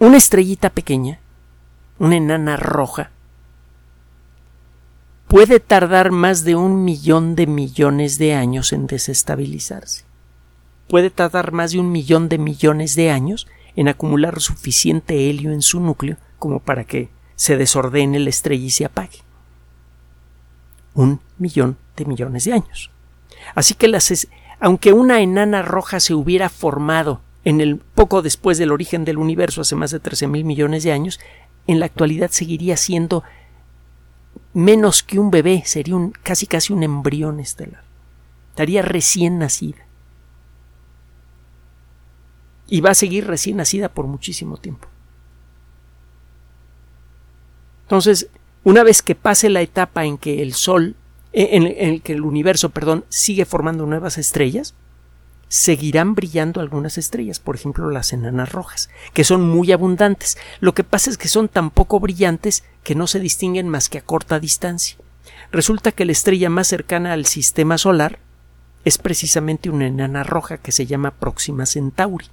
Una 0.00 0.16
estrellita 0.16 0.70
pequeña, 0.70 1.20
una 1.98 2.16
enana 2.16 2.56
roja, 2.56 3.10
puede 5.28 5.60
tardar 5.60 6.10
más 6.10 6.44
de 6.44 6.56
un 6.56 6.84
millón 6.84 7.36
de 7.36 7.46
millones 7.46 8.18
de 8.18 8.34
años 8.34 8.72
en 8.72 8.86
desestabilizarse. 8.86 10.04
Puede 10.88 11.10
tardar 11.10 11.52
más 11.52 11.72
de 11.72 11.80
un 11.80 11.90
millón 11.90 12.28
de 12.28 12.38
millones 12.38 12.96
de 12.96 13.10
años 13.10 13.46
en 13.76 13.88
acumular 13.88 14.40
suficiente 14.40 15.30
helio 15.30 15.52
en 15.52 15.62
su 15.62 15.80
núcleo 15.80 16.16
como 16.38 16.60
para 16.60 16.84
que 16.84 17.08
se 17.36 17.56
desordene 17.56 18.18
la 18.18 18.30
estrella 18.30 18.64
y 18.64 18.70
se 18.70 18.84
apague. 18.84 19.18
Un 20.94 21.20
millón 21.38 21.76
de 21.96 22.04
millones 22.04 22.44
de 22.44 22.52
años. 22.52 22.90
Así 23.54 23.74
que 23.74 23.92
aunque 24.60 24.92
una 24.92 25.20
enana 25.20 25.62
roja 25.62 26.00
se 26.00 26.14
hubiera 26.14 26.48
formado 26.48 27.20
en 27.44 27.60
el 27.60 27.76
poco 27.76 28.22
después 28.22 28.58
del 28.58 28.72
origen 28.72 29.04
del 29.04 29.18
universo 29.18 29.60
hace 29.60 29.76
más 29.76 29.90
de 29.90 30.00
13 30.00 30.28
mil 30.28 30.44
millones 30.44 30.82
de 30.82 30.92
años, 30.92 31.20
en 31.66 31.80
la 31.80 31.86
actualidad 31.86 32.30
seguiría 32.30 32.76
siendo 32.76 33.22
menos 34.52 35.02
que 35.02 35.18
un 35.18 35.30
bebé, 35.30 35.62
sería 35.66 35.96
un, 35.96 36.12
casi 36.12 36.46
casi 36.46 36.72
un 36.72 36.82
embrión 36.82 37.40
estelar. 37.40 37.84
Estaría 38.50 38.82
recién 38.82 39.38
nacida. 39.38 39.84
Y 42.68 42.80
va 42.80 42.90
a 42.90 42.94
seguir 42.94 43.26
recién 43.26 43.58
nacida 43.58 43.88
por 43.90 44.06
muchísimo 44.06 44.56
tiempo. 44.56 44.88
Entonces, 47.82 48.28
una 48.64 48.82
vez 48.82 49.02
que 49.02 49.14
pase 49.14 49.50
la 49.50 49.60
etapa 49.60 50.04
en 50.04 50.18
que 50.18 50.42
el 50.42 50.54
Sol 50.54 50.96
en 51.36 51.66
el 51.66 52.00
que 52.00 52.12
el 52.12 52.22
universo, 52.22 52.70
perdón, 52.70 53.04
sigue 53.08 53.44
formando 53.44 53.86
nuevas 53.86 54.18
estrellas, 54.18 54.74
seguirán 55.48 56.14
brillando 56.14 56.60
algunas 56.60 56.96
estrellas, 56.96 57.40
por 57.40 57.56
ejemplo 57.56 57.90
las 57.90 58.12
enanas 58.12 58.52
rojas, 58.52 58.88
que 59.12 59.24
son 59.24 59.48
muy 59.48 59.72
abundantes. 59.72 60.38
Lo 60.60 60.74
que 60.74 60.84
pasa 60.84 61.10
es 61.10 61.18
que 61.18 61.28
son 61.28 61.48
tan 61.48 61.70
poco 61.70 62.00
brillantes 62.00 62.64
que 62.82 62.94
no 62.94 63.06
se 63.06 63.20
distinguen 63.20 63.68
más 63.68 63.88
que 63.88 63.98
a 63.98 64.04
corta 64.04 64.40
distancia. 64.40 64.96
Resulta 65.52 65.92
que 65.92 66.04
la 66.04 66.12
estrella 66.12 66.50
más 66.50 66.68
cercana 66.68 67.12
al 67.12 67.26
sistema 67.26 67.78
solar 67.78 68.18
es 68.84 68.98
precisamente 68.98 69.70
una 69.70 69.86
enana 69.86 70.24
roja 70.24 70.58
que 70.58 70.72
se 70.72 70.86
llama 70.86 71.12
Próxima 71.12 71.66
Centauri, 71.66 72.26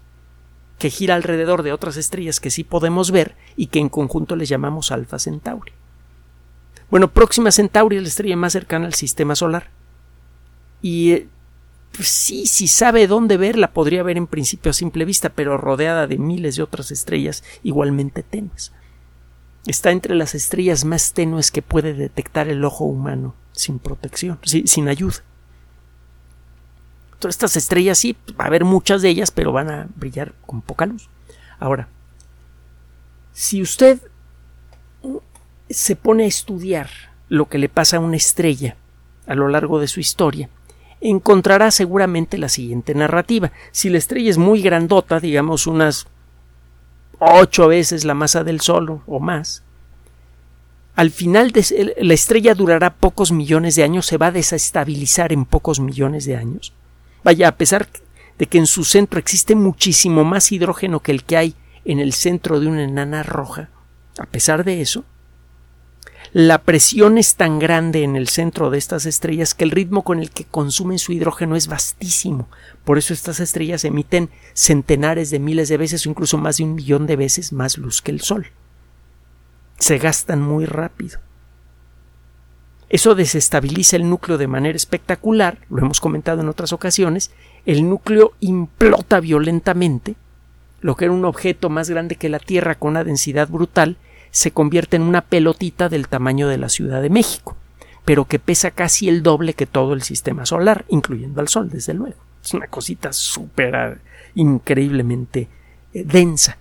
que 0.80 0.90
gira 0.90 1.16
alrededor 1.16 1.64
de 1.64 1.74
otras 1.74 1.98
estrellas 1.98 2.40
que 2.40 2.50
sí 2.50 2.64
podemos 2.64 3.12
ver 3.12 3.36
y 3.56 3.68
que 3.68 3.80
en 3.80 3.90
conjunto 3.90 4.36
les 4.36 4.50
llamamos 4.50 4.92
Alfa 4.92 5.20
Centauri. 5.20 5.74
Bueno, 6.92 7.10
Próxima 7.10 7.52
Centauri 7.52 7.96
es 7.96 8.02
la 8.04 8.10
estrella 8.10 8.36
más 8.36 8.52
cercana 8.52 8.86
al 8.86 8.94
sistema 8.94 9.34
solar. 9.34 9.70
Y 10.82 11.14
eh, 11.14 11.28
pues 11.94 12.10
sí, 12.10 12.46
si 12.46 12.68
sabe 12.68 13.08
dónde 13.08 13.38
verla, 13.38 13.72
podría 13.72 14.04
ver 14.04 14.18
en 14.18 14.28
principio 14.28 14.70
a 14.70 14.74
simple 14.74 15.06
vista, 15.06 15.30
pero 15.30 15.58
rodeada 15.58 16.06
de 16.06 16.18
miles 16.18 16.58
de 16.58 16.64
otras 16.64 16.92
estrellas 16.92 17.46
igualmente 17.64 18.24
tenues. 18.24 18.74
Está 19.66 19.92
entre 19.92 20.16
las 20.16 20.36
estrellas 20.36 20.84
más 20.84 21.14
tenues 21.14 21.50
que 21.50 21.62
puede 21.62 21.94
detectar 21.94 22.50
el 22.50 22.66
ojo 22.66 22.84
humano 22.84 23.36
sin 23.54 23.80
protección, 23.80 24.40
sin 24.44 24.90
ayuda. 24.90 25.24
Todas 27.20 27.36
estas 27.36 27.56
estrellas 27.56 28.00
sí, 28.00 28.18
va 28.40 28.46
a 28.46 28.48
haber 28.48 28.66
muchas 28.66 29.02
de 29.02 29.10
ellas, 29.10 29.32
pero 29.32 29.54
van 29.54 29.70
a 29.70 29.88
brillar 29.96 30.34
con 30.46 30.62
poca 30.62 30.88
luz. 30.88 31.10
Ahora, 31.60 31.88
si 33.32 33.62
usted 33.62 34.02
se 35.74 35.96
pone 35.96 36.24
a 36.24 36.28
estudiar 36.28 36.90
lo 37.30 37.48
que 37.48 37.58
le 37.58 37.70
pasa 37.70 37.98
a 37.98 38.02
una 38.02 38.18
estrella 38.18 38.76
a 39.28 39.36
lo 39.36 39.48
largo 39.48 39.80
de 39.80 39.88
su 39.88 40.00
historia, 40.00 40.50
encontrará 41.00 41.72
seguramente 41.72 42.38
la 42.38 42.50
siguiente 42.50 42.94
narrativa. 42.94 43.52
Si 43.72 43.90
la 43.90 43.98
estrella 43.98 44.30
es 44.30 44.38
muy 44.38 44.62
grandota, 44.62 45.20
digamos 45.20 45.68
unas 45.68 46.08
ocho 47.20 47.68
veces 47.68 48.06
la 48.06 48.14
masa 48.14 48.44
del 48.44 48.62
Sol 48.62 49.02
o 49.06 49.20
más, 49.20 49.64
al 50.96 51.12
final 51.12 51.52
de, 51.52 51.96
la 52.00 52.14
estrella 52.14 52.54
durará 52.54 52.94
pocos 52.94 53.32
millones 53.32 53.76
de 53.76 53.84
años, 53.84 54.06
se 54.06 54.18
va 54.18 54.28
a 54.28 54.32
desestabilizar 54.32 55.32
en 55.32 55.46
pocos 55.46 55.80
millones 55.80 56.26
de 56.26 56.36
años. 56.36 56.74
Vaya, 57.24 57.48
a 57.48 57.56
pesar 57.56 57.88
de 58.38 58.46
que 58.48 58.58
en 58.58 58.68
su 58.68 58.84
centro 58.84 59.20
existe 59.20 59.56
muchísimo 59.56 60.24
más 60.24 60.52
hidrógeno 60.52 61.00
que 61.00 61.12
el 61.12 61.24
que 61.24 61.38
hay 61.38 61.56
en 61.86 62.00
el 62.00 62.14
centro 62.14 62.60
de 62.60 62.68
una 62.68 62.84
enana 62.84 63.24
roja, 63.24 63.70
a 64.20 64.26
pesar 64.26 64.64
de 64.64 64.82
eso, 64.82 65.06
la 66.34 66.64
presión 66.64 67.18
es 67.18 67.36
tan 67.36 67.60
grande 67.60 68.04
en 68.04 68.16
el 68.16 68.30
centro 68.30 68.70
de 68.70 68.78
estas 68.78 69.06
estrellas 69.06 69.54
que 69.54 69.66
el 69.66 69.72
ritmo 69.72 70.04
con 70.04 70.20
el 70.20 70.32
que 70.32 70.46
consumen 70.46 70.98
su 70.98 71.12
hidrógeno 71.12 71.58
es 71.58 71.68
vastísimo. 71.68 72.48
Por 72.86 72.98
eso 72.98 73.14
estas 73.14 73.42
estrellas 73.42 73.84
emiten 73.84 74.30
centenares 74.54 75.30
de 75.30 75.40
miles 75.40 75.68
de 75.68 75.76
veces 75.76 76.06
o 76.06 76.10
incluso 76.10 76.38
más 76.38 76.58
de 76.58 76.64
un 76.64 76.76
millón 76.76 77.06
de 77.06 77.18
veces 77.18 77.52
más 77.52 77.78
luz 77.78 78.02
que 78.02 78.12
el 78.12 78.22
Sol. 78.22 78.48
Se 79.78 79.98
gastan 79.98 80.42
muy 80.42 80.66
rápido. 80.66 81.20
Eso 82.88 83.14
desestabiliza 83.14 83.98
el 83.98 84.10
núcleo 84.10 84.38
de 84.38 84.48
manera 84.48 84.76
espectacular, 84.76 85.60
lo 85.70 85.80
hemos 85.80 86.00
comentado 86.00 86.42
en 86.42 86.50
otras 86.50 86.72
ocasiones, 86.72 87.32
el 87.66 87.90
núcleo 87.90 88.34
implota 88.40 89.20
violentamente, 89.20 90.16
lo 90.82 90.96
que 90.96 91.06
era 91.06 91.14
un 91.14 91.26
objeto 91.26 91.70
más 91.70 91.90
grande 91.90 92.16
que 92.16 92.30
la 92.30 92.40
Tierra 92.40 92.76
con 92.76 92.92
una 92.92 93.04
densidad 93.04 93.48
brutal, 93.48 93.98
se 94.32 94.52
convierte 94.52 94.96
en 94.96 95.04
una 95.04 95.22
pelotita 95.22 95.90
del 95.90 96.08
tamaño 96.08 96.48
de 96.48 96.58
la 96.58 96.70
Ciudad 96.70 97.02
de 97.02 97.10
México, 97.10 97.56
pero 98.06 98.26
que 98.26 98.40
pesa 98.40 98.72
casi 98.72 99.10
el 99.10 99.22
doble 99.22 99.54
que 99.54 99.68
todo 99.68 99.94
el 99.94 100.02
sistema 100.02 100.46
solar, 100.46 100.86
incluyendo 100.90 101.42
al 101.42 101.50
Sol, 101.50 101.70
desde 101.70 101.94
luego. 101.94 102.18
Es 102.44 102.54
una 102.54 102.68
cosita 102.68 103.14
súper 103.14 103.76
ah, 103.76 103.98
increíblemente 104.34 105.48
eh, 105.94 106.04
densa. 106.06 106.58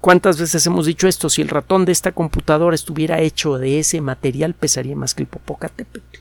¿Cuántas 0.00 0.40
veces 0.40 0.66
hemos 0.66 0.86
dicho 0.86 1.06
esto? 1.06 1.30
Si 1.30 1.40
el 1.40 1.48
ratón 1.48 1.84
de 1.84 1.92
esta 1.92 2.10
computadora 2.10 2.74
estuviera 2.74 3.20
hecho 3.20 3.56
de 3.56 3.78
ese 3.78 4.00
material, 4.00 4.54
pesaría 4.54 4.96
más 4.96 5.14
que 5.14 5.22
el 5.22 5.28
Popocatépetl. 5.28 6.18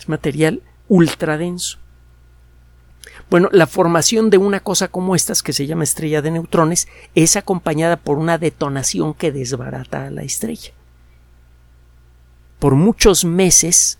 Es 0.00 0.08
material 0.08 0.60
ultra 0.88 1.38
denso. 1.38 1.78
Bueno, 3.32 3.48
la 3.50 3.66
formación 3.66 4.28
de 4.28 4.36
una 4.36 4.60
cosa 4.60 4.88
como 4.88 5.16
estas, 5.16 5.42
que 5.42 5.54
se 5.54 5.66
llama 5.66 5.84
estrella 5.84 6.20
de 6.20 6.30
neutrones, 6.30 6.86
es 7.14 7.36
acompañada 7.36 7.96
por 7.96 8.18
una 8.18 8.36
detonación 8.36 9.14
que 9.14 9.32
desbarata 9.32 10.04
a 10.04 10.10
la 10.10 10.22
estrella. 10.22 10.72
Por 12.58 12.74
muchos 12.74 13.24
meses, 13.24 13.98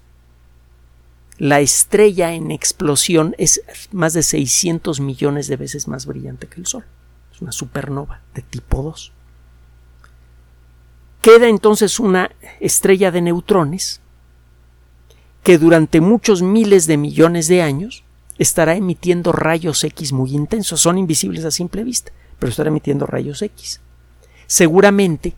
la 1.38 1.60
estrella 1.60 2.34
en 2.34 2.50
explosión 2.50 3.34
es 3.38 3.62
más 3.90 4.12
de 4.12 4.22
600 4.22 5.00
millones 5.00 5.46
de 5.46 5.56
veces 5.56 5.88
más 5.88 6.04
brillante 6.04 6.46
que 6.46 6.60
el 6.60 6.66
Sol. 6.66 6.84
Es 7.32 7.40
una 7.40 7.52
supernova 7.52 8.20
de 8.34 8.42
tipo 8.42 8.82
2. 8.82 9.12
Queda 11.22 11.48
entonces 11.48 11.98
una 11.98 12.32
estrella 12.60 13.10
de 13.10 13.22
neutrones 13.22 14.02
que 15.42 15.56
durante 15.56 16.02
muchos 16.02 16.42
miles 16.42 16.86
de 16.86 16.98
millones 16.98 17.48
de 17.48 17.62
años 17.62 18.01
estará 18.42 18.74
emitiendo 18.74 19.32
rayos 19.32 19.82
X 19.84 20.12
muy 20.12 20.34
intensos. 20.34 20.80
Son 20.80 20.98
invisibles 20.98 21.44
a 21.44 21.50
simple 21.50 21.84
vista, 21.84 22.12
pero 22.38 22.50
estará 22.50 22.68
emitiendo 22.68 23.06
rayos 23.06 23.42
X. 23.42 23.80
Seguramente 24.46 25.34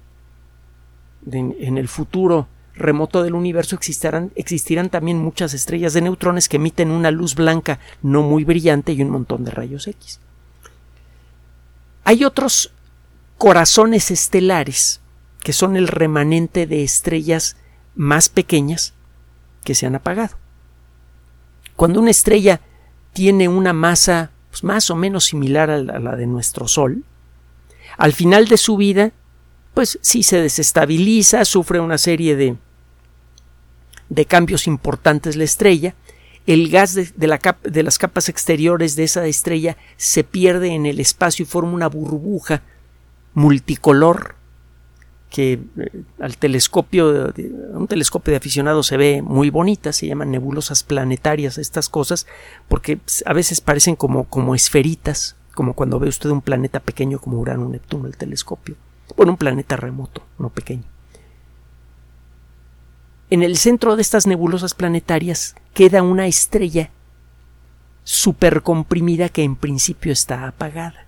en, 1.31 1.79
el 1.79 1.89
futuro 1.89 2.49
remoto 2.75 3.23
del 3.23 3.35
universo 3.35 3.77
existirán, 3.77 4.33
existirán 4.35 4.91
también 4.91 5.19
muchas 5.19 5.55
estrellas 5.55 5.93
de 5.93 6.01
neutrones 6.01 6.49
que 6.49 6.57
emiten 6.57 6.91
una 6.91 7.11
luz 7.11 7.35
blanca 7.35 7.79
no 8.03 8.23
muy 8.23 8.45
brillante 8.45 8.93
y 8.93 9.03
un 9.03 9.11
montón 9.11 9.45
de 9.45 9.53
rayos 9.53 9.87
X. 9.87 10.19
Hay 12.05 12.25
otros 12.25 12.73
corazones 13.39 14.11
estelares 14.11 15.01
que 15.43 15.53
son 15.53 15.77
el 15.77 15.89
remanente 15.89 16.67
de 16.67 16.83
estrellas 16.83 17.57
más 17.95 18.29
pequeñas 18.29 18.95
que 19.63 19.75
se 19.75 19.87
han 19.87 19.95
apagado. 19.95 20.37
Cuando 21.77 22.01
una 22.01 22.11
estrella 22.11 22.61
tiene 23.15 23.49
una 23.49 23.73
masa 23.73 24.31
pues, 24.51 24.63
más 24.63 24.91
o 24.91 24.97
menos 24.97 25.25
similar 25.25 25.71
a 25.71 25.79
la, 25.79 26.17
de 26.17 26.27
nuestro 26.27 26.69
Sol, 26.69 27.05
al 27.97 28.13
final 28.13 28.49
de 28.49 28.59
su 28.59 28.77
vida, 28.77 29.13
pues 29.73 29.99
sí 30.03 30.23
se 30.23 30.43
desestabiliza, 30.43 31.45
sufre 31.47 31.81
una 31.81 31.97
serie 31.97 32.37
de, 32.37 32.57
de 34.11 34.25
cambios 34.27 34.67
importantes 34.67 35.37
la 35.37 35.45
estrella, 35.45 35.95
el 36.47 36.69
gas 36.69 36.95
de, 36.95 37.11
de, 37.17 37.83
las 37.83 37.99
capas 37.99 38.29
exteriores 38.29 38.97
de 38.97 39.05
esa 39.05 39.25
estrella 39.27 39.79
se 39.97 40.25
pierde 40.25 40.75
en 40.75 40.85
el 40.85 41.01
espacio 41.01 41.45
y 41.45 41.47
forma 41.47 41.73
una 41.73 41.89
burbuja 41.89 42.63
multicolor 43.33 44.35
que 45.35 45.55
eh, 45.55 46.03
al 46.21 46.37
telescopio, 46.37 47.35
un 47.73 47.89
telescopio 47.89 48.31
de 48.31 48.37
aficionados 48.37 48.87
se 48.87 48.97
ve 48.97 49.21
muy 49.21 49.51
bonita, 49.51 49.93
se 49.93 50.07
llaman 50.07 50.31
nebulosas 50.31 50.85
planetarias 50.85 51.59
estas 51.59 51.89
cosas, 51.89 52.29
porque 52.69 53.01
a 53.27 53.33
veces 53.33 53.61
parecen 53.61 53.97
como, 53.97 54.27
como 54.27 54.55
esferitas, 54.55 55.35
como 55.57 55.75
cuando 55.75 55.99
ve 55.99 56.09
usted 56.09 56.31
un 56.31 56.41
planeta 56.41 56.79
pequeño 56.79 57.19
como 57.19 57.41
Urano, 57.41 57.69
Neptuno, 57.69 58.07
el 58.07 58.17
telescopio. 58.17 58.77
Bueno, 59.17 59.33
un 59.33 59.39
planeta 59.39 59.75
remoto, 59.77 60.23
no 60.39 60.51
pequeño. 60.51 60.85
En 63.29 63.43
el 63.43 63.57
centro 63.57 63.97
de 63.97 64.03
estas 64.03 64.29
nebulosas 64.29 64.73
planetarias 64.75 65.57
queda 65.73 66.05
una 66.05 66.29
estrella 66.29 66.91
supercomprimida 68.05 69.31
que 69.31 69.43
en 69.43 69.57
principio 69.57 70.13
está 70.13 70.47
apagada. 70.47 71.04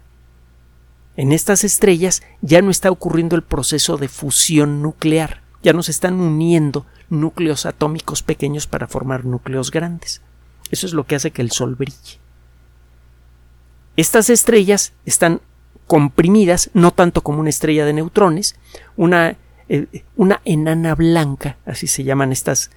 En 1.17 1.33
estas 1.33 1.65
estrellas 1.65 2.23
ya 2.43 2.61
no 2.61 2.71
está 2.71 2.91
ocurriendo 2.91 3.37
el 3.37 3.43
proceso 3.43 3.97
de 3.97 4.09
fusión 4.09 4.83
nuclear, 4.83 5.41
ya 5.63 5.73
no 5.73 5.83
se 5.83 5.91
están 5.91 6.21
uniendo 6.21 6.85
núcleos 7.09 7.65
atómicos 7.65 8.23
pequeños 8.23 8.67
para 8.67 8.87
formar 8.87 9.25
núcleos 9.25 9.71
grandes. 9.71 10.21
Eso 10.71 10.87
es 10.87 10.93
lo 10.93 11.05
que 11.05 11.17
hace 11.17 11.31
que 11.31 11.43
el 11.43 11.51
Sol 11.51 11.75
brille. 11.75 12.21
Estas 13.97 14.29
estrellas 14.29 14.93
están 15.07 15.41
comprimidas, 15.87 16.71
no 16.75 16.91
tanto 16.91 17.23
como 17.23 17.41
una 17.41 17.49
estrella 17.49 17.87
de 17.87 17.95
neutrones, 17.95 18.57
una, 18.97 19.37
eh, 19.71 19.87
una 20.17 20.43
enana 20.45 20.95
blanca, 20.95 21.57
así 21.65 21.87
se 21.87 22.05
llaman 22.05 22.33
estas, 22.33 22.71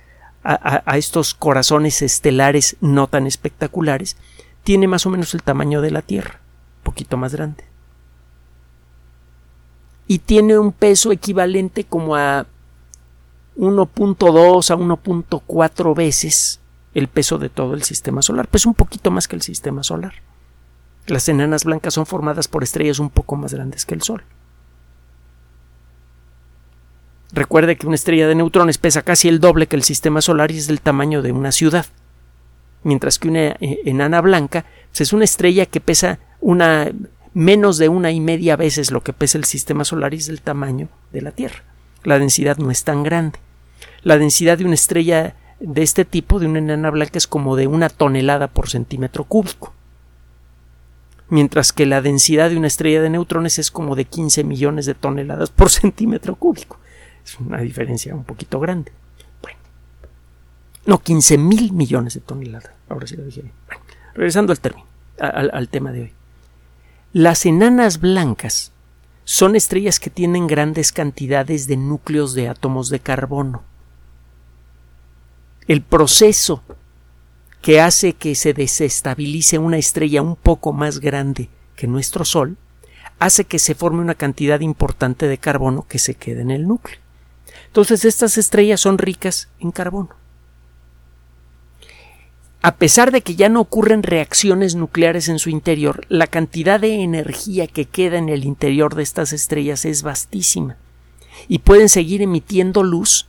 a 0.44 0.98
estos 0.98 1.34
corazones 1.34 2.02
estelares 2.02 2.78
no 2.80 3.08
tan 3.08 3.28
espectaculares, 3.28 4.16
tiene 4.64 4.88
más 4.88 5.06
o 5.06 5.10
menos 5.10 5.34
el 5.34 5.44
tamaño 5.44 5.82
de 5.82 5.92
la 5.92 6.02
Tierra, 6.02 6.40
poquito 6.84 7.18
más 7.18 7.34
grande 7.34 7.69
y 10.10 10.18
tiene 10.18 10.58
un 10.58 10.72
peso 10.72 11.12
equivalente 11.12 11.84
como 11.84 12.16
a 12.16 12.48
1.2 13.58 14.72
a 14.72 14.76
1.4 14.76 15.96
veces 15.96 16.60
el 16.96 17.08
peso 17.08 17.38
de 17.38 17.50
todo 17.50 17.76
el 17.76 17.84
sistema 17.84 18.24
solar, 18.24 18.48
pues 18.48 18.66
un 18.66 18.74
poquito 18.74 19.12
más 19.12 19.28
que 19.28 19.36
el 19.36 19.44
sistema 19.44 19.84
solar. 19.84 20.16
Las 21.06 21.30
enanas 21.30 21.64
blancas 21.64 21.94
son 21.94 22.08
formadas 22.08 22.48
por 22.48 22.64
estrellas 22.64 22.98
un 22.98 23.12
poco 23.12 23.36
más 23.36 23.54
grandes 23.54 23.86
que 23.86 23.94
el 23.94 24.02
Sol. 24.02 24.24
Recuerde 27.32 27.78
que 27.78 27.86
una 27.86 27.96
estrella 27.96 28.28
de 28.28 28.34
neutrones 28.34 28.80
pesa 28.80 29.04
casi 29.04 29.28
el 29.28 29.40
doble 29.40 29.68
que 29.68 29.76
el 29.76 29.84
sistema 29.84 30.22
solar 30.22 30.50
y 30.50 30.58
es 30.58 30.66
del 30.66 30.82
tamaño 30.82 31.22
de 31.22 31.34
una 31.34 31.52
ciudad. 31.52 31.86
Mientras 32.82 33.20
que 33.20 33.28
una 33.28 33.50
eh, 33.60 33.82
enana 33.86 34.22
blanca 34.22 34.66
pues, 34.90 35.02
es 35.02 35.14
una 35.14 35.26
estrella 35.26 35.68
que 35.68 35.80
pesa 35.80 36.18
una 36.42 36.92
menos 37.34 37.78
de 37.78 37.90
una 37.90 38.12
y 38.12 38.20
media 38.20 38.56
veces 38.56 38.92
lo 38.92 39.02
que 39.04 39.14
pesa 39.14 39.38
el 39.38 39.46
sistema 39.46 39.84
solar 39.84 40.14
es 40.14 40.28
del 40.28 40.42
tamaño 40.42 40.90
de 41.12 41.22
la 41.22 41.32
Tierra. 41.32 41.64
La 42.04 42.20
densidad 42.20 42.58
no 42.58 42.72
es 42.72 42.84
tan 42.84 43.04
grande. 43.04 43.40
La 44.04 44.18
densidad 44.18 44.58
de 44.58 44.66
una 44.66 44.74
estrella 44.74 45.36
de 45.60 45.82
este 45.82 46.06
tipo, 46.06 46.40
de 46.40 46.48
una 46.48 46.60
enana 46.60 46.90
blanca, 46.90 47.18
es 47.18 47.28
como 47.28 47.56
de 47.56 47.68
una 47.68 47.90
tonelada 47.90 48.48
por 48.48 48.70
centímetro 48.70 49.26
cúbico. 49.26 49.74
Mientras 51.30 51.74
que 51.74 51.86
la 51.86 52.02
densidad 52.02 52.50
de 52.50 52.58
una 52.58 52.68
estrella 52.68 53.02
de 53.02 53.10
neutrones 53.10 53.60
es 53.60 53.70
como 53.70 53.96
de 53.96 54.06
15 54.06 54.44
millones 54.44 54.86
de 54.86 54.96
toneladas 54.96 55.52
por 55.52 55.70
centímetro 55.70 56.36
cúbico. 56.36 56.80
Es 57.24 57.40
una 57.40 57.60
diferencia 57.60 58.16
un 58.16 58.24
poquito 58.24 58.60
grande. 58.60 58.92
Bueno. 59.42 59.60
No, 60.86 61.00
15 61.00 61.38
mil 61.38 61.74
millones 61.74 62.16
de 62.16 62.22
toneladas. 62.22 62.72
Ahora 62.88 63.06
sí 63.06 63.16
lo 63.16 63.26
dije 63.26 63.44
Bueno, 63.68 63.84
regresando 64.16 64.52
al 64.52 64.60
término, 64.60 64.88
al 65.20 65.70
tema 65.70 65.92
de 65.92 66.02
hoy. 66.04 66.14
Las 67.14 67.48
enanas 67.48 68.00
blancas 68.00 68.72
son 69.24 69.56
estrellas 69.56 70.00
que 70.00 70.12
tienen 70.12 70.46
grandes 70.46 70.92
cantidades 70.92 71.66
de 71.66 71.76
núcleos 71.76 72.36
de 72.36 72.48
átomos 72.48 72.90
de 72.90 73.00
carbono. 73.00 73.64
El 75.68 75.82
proceso 75.82 76.62
que 77.64 77.82
hace 77.82 78.14
que 78.14 78.36
se 78.36 78.54
desestabilice 78.54 79.58
una 79.58 79.78
estrella 79.78 80.22
un 80.22 80.36
poco 80.36 80.72
más 80.72 81.00
grande 81.00 81.50
que 81.76 81.88
nuestro 81.88 82.26
Sol 82.26 82.58
hace 83.18 83.44
que 83.44 83.58
se 83.58 83.74
forme 83.74 84.02
una 84.02 84.14
cantidad 84.14 84.60
importante 84.60 85.28
de 85.28 85.40
carbono 85.40 85.88
que 85.88 85.98
se 85.98 86.14
quede 86.14 86.42
en 86.42 86.52
el 86.52 86.68
núcleo. 86.68 87.00
Entonces 87.66 88.06
estas 88.06 88.38
estrellas 88.38 88.82
son 88.82 89.00
ricas 89.00 89.50
en 89.60 89.72
carbono 89.72 90.19
a 92.62 92.76
pesar 92.76 93.12
de 93.12 93.22
que 93.22 93.36
ya 93.36 93.48
no 93.48 93.62
ocurren 93.62 94.04
reacciones 94.04 94.76
nucleares 94.76 95.30
en 95.30 95.40
su 95.40 95.50
interior, 95.50 96.06
la 96.10 96.28
cantidad 96.28 96.80
de 96.80 97.04
energía 97.04 97.68
que 97.68 97.86
queda 97.86 98.18
en 98.18 98.28
el 98.28 98.44
interior 98.44 98.96
de 98.96 99.04
estas 99.04 99.32
estrellas 99.32 99.86
es 99.86 100.04
vastísima 100.04 100.76
y 101.48 101.60
pueden 101.60 101.88
seguir 101.88 102.22
emitiendo 102.22 102.84
luz 102.84 103.28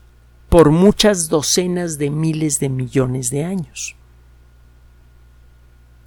por 0.49 0.71
muchas 0.71 1.29
docenas 1.29 1.97
de 1.97 2.11
miles 2.11 2.59
de 2.59 2.69
millones 2.69 3.31
de 3.31 3.45
años. 3.45 3.95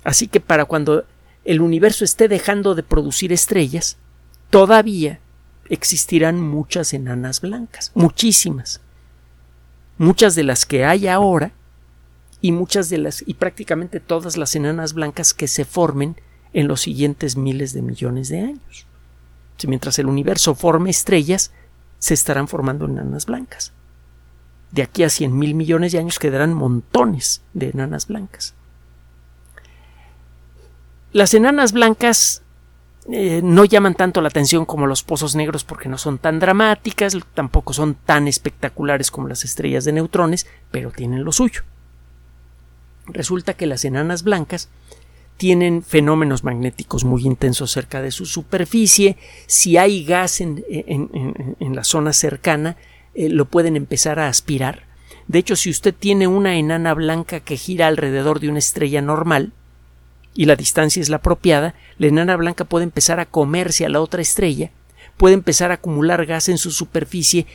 Así 0.04 0.28
que 0.28 0.42
para 0.42 0.66
cuando 0.66 1.06
el 1.46 1.62
universo 1.62 2.04
esté 2.04 2.28
dejando 2.28 2.76
de 2.76 2.84
producir 2.84 3.32
estrellas, 3.32 3.98
todavía 4.50 5.22
existirán 5.70 6.42
muchas 6.42 6.94
enanas 6.94 7.40
blancas, 7.40 7.92
muchísimas. 7.96 8.82
Muchas 9.98 10.36
de 10.36 10.44
las 10.44 10.66
que 10.66 10.84
hay 10.84 11.08
ahora 11.08 11.54
y 12.44 12.52
muchas 12.52 12.90
de 12.90 12.98
las 12.98 13.24
y 13.26 13.36
prácticamente 13.36 14.02
todas 14.02 14.36
las 14.36 14.54
enanas 14.54 14.94
blancas 14.94 15.34
que 15.34 15.48
se 15.48 15.64
formen 15.64 16.18
en 16.52 16.68
los 16.68 16.82
siguientes 16.82 17.38
miles 17.38 17.72
de 17.72 17.82
millones 17.82 18.28
de 18.28 18.42
años. 18.42 18.86
Mientras 19.66 19.98
el 19.98 20.08
universo 20.08 20.54
forme 20.54 20.90
estrellas, 20.90 21.52
se 22.00 22.14
estarán 22.14 22.50
formando 22.50 22.84
enanas 22.84 23.28
blancas. 23.28 23.72
De 24.72 24.82
aquí 24.82 25.04
a 25.04 25.10
cien 25.10 25.40
mil 25.40 25.56
millones 25.56 25.94
de 25.94 26.00
años 26.00 26.20
quedarán 26.20 26.54
montones 26.54 27.42
de 27.54 27.70
enanas 27.70 28.08
blancas. 28.08 28.54
Las 31.14 31.34
enanas 31.34 31.72
blancas 31.72 32.42
eh, 33.10 33.40
no 33.42 33.64
llaman 33.64 33.96
tanto 33.96 34.20
la 34.20 34.28
atención 34.28 34.66
como 34.66 34.86
los 34.86 35.02
pozos 35.02 35.34
negros 35.34 35.64
porque 35.64 35.88
no 35.88 35.98
son 35.98 36.18
tan 36.18 36.40
dramáticas, 36.40 37.18
tampoco 37.34 37.72
son 37.72 37.96
tan 37.96 38.28
espectaculares 38.28 39.12
como 39.12 39.30
las 39.30 39.46
estrellas 39.46 39.86
de 39.86 39.94
neutrones, 39.94 40.46
pero 40.72 40.92
tienen 40.92 41.24
lo 41.24 41.32
suyo. 41.32 41.62
Resulta 43.08 43.54
que 43.54 43.66
las 43.66 43.86
enanas 43.86 44.24
blancas 44.24 44.70
tienen 45.38 45.84
fenómenos 45.84 46.44
magnéticos 46.44 47.04
muy 47.04 47.24
intensos 47.24 47.72
cerca 47.72 48.02
de 48.02 48.12
su 48.12 48.26
superficie. 48.26 49.18
Si 49.48 49.78
hay 49.78 50.06
gas 50.06 50.42
en, 50.42 50.64
la 51.60 51.84
zona 51.84 52.14
cercana, 52.14 52.78
eh, 53.14 53.30
lo 53.30 53.46
pueden 53.46 53.76
empezar 53.76 54.20
a 54.20 54.28
aspirar. 54.28 54.84
De 55.28 55.40
hecho, 55.40 55.56
si 55.56 55.70
usted 55.70 55.94
tiene 55.94 56.28
una 56.28 56.58
enana 56.58 56.94
blanca 56.94 57.40
que 57.40 57.58
gira 57.58 57.88
alrededor 57.88 58.40
de 58.40 58.50
una 58.50 58.60
estrella 58.60 59.02
normal, 59.02 59.54
y 60.36 60.46
la 60.46 60.56
distancia 60.56 61.02
es 61.02 61.10
la 61.10 61.18
apropiada, 61.18 61.76
la 61.98 62.08
enana 62.08 62.36
blanca 62.36 62.66
puede 62.66 62.84
empezar 62.84 63.20
a 63.20 63.26
comerse 63.26 63.86
a 63.86 63.90
la 63.90 64.02
otra 64.02 64.22
estrella, 64.22 64.72
puede 65.18 65.36
empezar 65.36 65.72
a 65.72 65.76
acumular 65.76 66.26
gas 66.26 66.50
en 66.50 66.58
su 66.58 66.72
superficie 66.72 67.46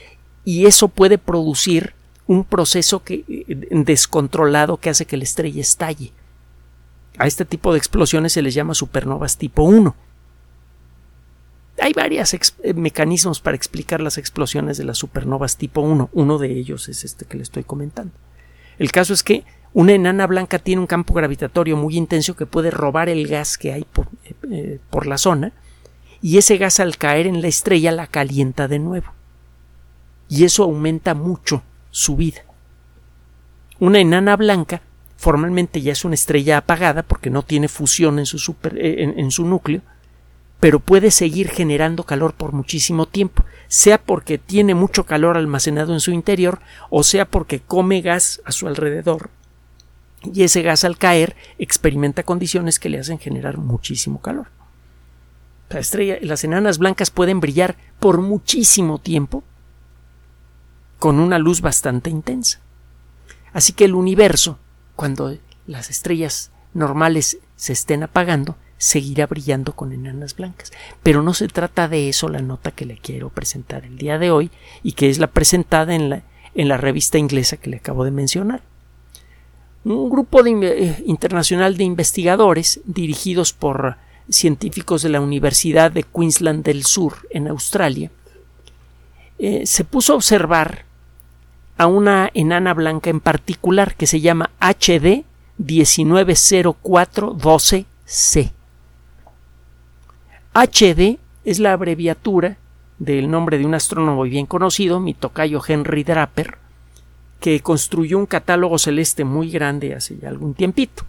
y 0.45 0.67
eso 0.67 0.89
puede 0.89 1.19
producir 1.19 1.95
un 2.29 2.45
proceso 2.45 3.03
que, 3.03 3.25
eh, 3.27 3.45
descontrolado 3.71 4.77
que 4.77 4.91
hace 4.91 5.07
que 5.07 5.17
la 5.17 5.25
estrella 5.25 5.61
estalle. 5.61 6.13
A 7.17 7.27
este 7.27 7.45
tipo 7.45 7.73
de 7.73 7.79
explosiones 7.79 8.35
se 8.35 8.43
les 8.43 8.55
llama 8.55 8.75
supernovas 8.75 9.39
tipo 9.39 9.63
1. 9.63 9.97
Hay 11.81 11.93
varios 11.95 12.35
eh, 12.35 12.75
mecanismos 12.75 13.41
para 13.41 13.57
explicar 13.57 14.01
las 14.01 14.19
explosiones 14.19 14.77
de 14.77 14.85
las 14.85 14.99
supernovas 14.99 15.57
tipo 15.57 15.81
1. 15.81 16.11
Uno 16.13 16.39
de 16.39 16.53
ellos 16.53 16.89
es 16.89 17.03
este 17.03 17.25
que 17.25 17.39
le 17.39 17.43
estoy 17.43 17.65
comentando. 17.65 18.13
El 18.79 18.93
caso 18.93 19.15
es 19.15 19.23
que 19.23 19.45
una 19.73 19.93
enana 19.95 20.27
blanca 20.27 20.59
tiene 20.59 20.83
un 20.83 20.87
campo 20.87 21.15
gravitatorio 21.15 21.79
muy 21.79 21.97
intenso 21.97 22.37
que 22.37 22.47
puede 22.47 22.71
robar 22.71 23.09
el 23.09 23.27
gas 23.27 23.57
que 23.57 23.73
hay 23.73 23.85
por, 23.85 24.09
eh, 24.51 24.79
por 24.91 25.07
la 25.07 25.19
zona 25.19 25.53
y 26.21 26.37
ese 26.37 26.59
gas 26.59 26.79
al 26.79 26.99
caer 26.99 27.27
en 27.27 27.41
la 27.41 27.49
estrella 27.49 27.91
la 27.91 28.07
calienta 28.07 28.69
de 28.69 28.81
nuevo. 28.81 29.13
Y 30.29 30.45
eso 30.45 30.65
aumenta 30.65 31.15
mucho 31.15 31.63
Una 33.81 34.01
enana 34.01 34.37
blanca 34.37 34.83
formalmente 35.17 35.81
ya 35.83 35.93
es 35.93 36.05
una 36.05 36.15
estrella 36.15 36.59
apagada 36.59 37.03
porque 37.03 37.31
no 37.31 37.43
tiene 37.43 37.69
fusión 37.69 38.19
en 38.19 38.27
su, 38.27 38.55
eh, 38.75 39.15
en 39.17 39.31
su 39.31 39.45
núcleo, 39.45 39.83
pero 40.61 40.81
puede 40.81 41.11
seguir 41.11 41.49
generando 41.49 42.05
calor 42.05 42.35
por 42.35 42.53
muchísimo 42.53 43.07
tiempo, 43.07 43.45
sea 43.69 43.99
porque 43.99 44.39
tiene 44.39 44.75
mucho 44.75 45.05
calor 45.05 45.37
almacenado 45.37 45.93
en 45.93 46.01
su 46.01 46.11
interior 46.11 46.61
o 46.91 47.03
sea 47.03 47.25
porque 47.27 47.61
come 47.61 48.01
gas 48.01 48.41
a 48.45 48.53
su 48.53 48.67
alrededor 48.67 49.31
y 50.23 50.43
ese 50.43 50.63
gas 50.63 50.85
al 50.85 50.99
caer 50.99 51.37
experimenta 51.59 52.23
condiciones 52.23 52.79
que 52.79 52.89
le 52.89 52.99
hacen 52.99 53.19
generar 53.19 53.59
muchísimo 53.59 54.21
calor. 54.21 54.49
La 55.71 55.81
estrella, 55.81 56.19
las 56.23 56.45
enanas 56.45 56.79
blancas 56.79 57.11
pueden 57.11 57.41
brillar 57.41 57.77
por 58.01 58.21
muchísimo 58.21 58.99
tiempo 58.99 59.45
con 60.99 61.21
una 61.21 61.39
luz 61.39 61.61
bastante 61.61 62.11
intensa. 62.11 62.61
Así 63.53 63.73
que 63.73 63.85
el 63.85 63.95
universo, 63.95 64.59
cuando 64.97 65.37
las 65.67 65.91
estrellas 65.91 66.51
normales 66.75 67.39
se 67.57 67.73
estén 67.73 68.03
apagando, 68.03 68.57
seguirá 68.79 69.27
brillando 69.27 69.75
con 69.75 69.93
enanas 69.93 70.37
blancas. 70.37 70.73
Pero 71.03 71.23
no 71.23 71.35
se 71.35 71.49
trata 71.49 71.89
de 71.89 72.09
eso 72.09 72.29
la 72.29 72.41
nota 72.41 72.71
que 72.71 72.87
le 72.87 72.97
quiero 72.99 73.31
presentar 73.31 73.85
el 73.85 73.99
día 73.99 74.19
de 74.19 74.31
hoy 74.31 74.51
y 74.83 74.93
que 74.93 75.11
es 75.11 75.19
la 75.19 75.27
presentada 75.29 75.95
en 75.95 76.11
la, 76.11 76.23
en 76.55 76.69
la 76.69 76.77
revista 76.77 77.19
inglesa 77.19 77.57
que 77.57 77.71
le 77.71 77.79
acabo 77.79 78.05
de 78.05 78.11
mencionar. 78.11 78.63
Un 79.85 80.11
grupo 80.11 80.45
eh, 80.45 81.03
internacional 81.07 81.77
de 81.77 81.85
investigadores 81.85 82.81
dirigidos 82.85 83.53
por 83.53 83.97
científicos 84.29 85.03
de 85.03 85.09
la 85.09 85.21
Universidad 85.21 85.91
de 85.91 86.03
Queensland 86.03 86.65
del 86.65 86.85
Sur 86.85 87.27
en 87.31 87.49
Australia 87.49 88.11
eh, 89.39 89.67
se 89.67 89.85
puso 89.85 90.13
a 90.13 90.17
observar 90.17 90.85
a 91.79 91.87
una 91.87 92.31
enana 92.35 92.75
blanca 92.75 93.09
en 93.09 93.21
particular 93.21 93.95
que 93.95 94.07
se 94.07 94.21
llama 94.21 94.51
HD 94.61 95.25
190412C. 95.59 98.53
HD 100.55 101.19
es 101.45 101.59
la 101.61 101.73
abreviatura 101.73 102.59
del 102.99 103.31
nombre 103.31 103.59
de 103.59 103.65
un 103.65 103.75
astrónomo 103.75 104.25
bien 104.25 104.47
conocido, 104.47 104.99
mi 104.99 105.15
tocayo 105.15 105.63
Henry 105.67 106.03
Draper, 106.03 106.59
que 107.41 107.61
construyó 107.61 108.19
un 108.19 108.27
catálogo 108.27 108.77
celeste 108.79 109.23
muy 109.25 109.51
grande 109.51 109.95
hace 109.95 110.19
ya 110.19 110.29
algún 110.29 110.55
tiempito. 110.55 111.05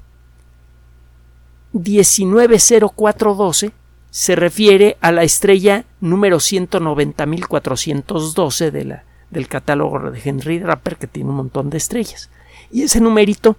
190412 1.73 3.71
se 4.11 4.35
refiere 4.35 4.97
a 5.01 5.11
la 5.11 5.23
estrella 5.23 5.85
número 5.99 6.37
190.412 6.37 8.71
de 8.71 8.85
la 8.85 9.03
del 9.31 9.47
catálogo 9.47 10.11
de 10.11 10.21
Henry 10.23 10.59
Draper, 10.59 10.97
que 10.97 11.07
tiene 11.07 11.29
un 11.29 11.35
montón 11.35 11.69
de 11.69 11.77
estrellas. 11.77 12.29
Y 12.71 12.83
ese 12.83 12.99
numerito 12.99 13.57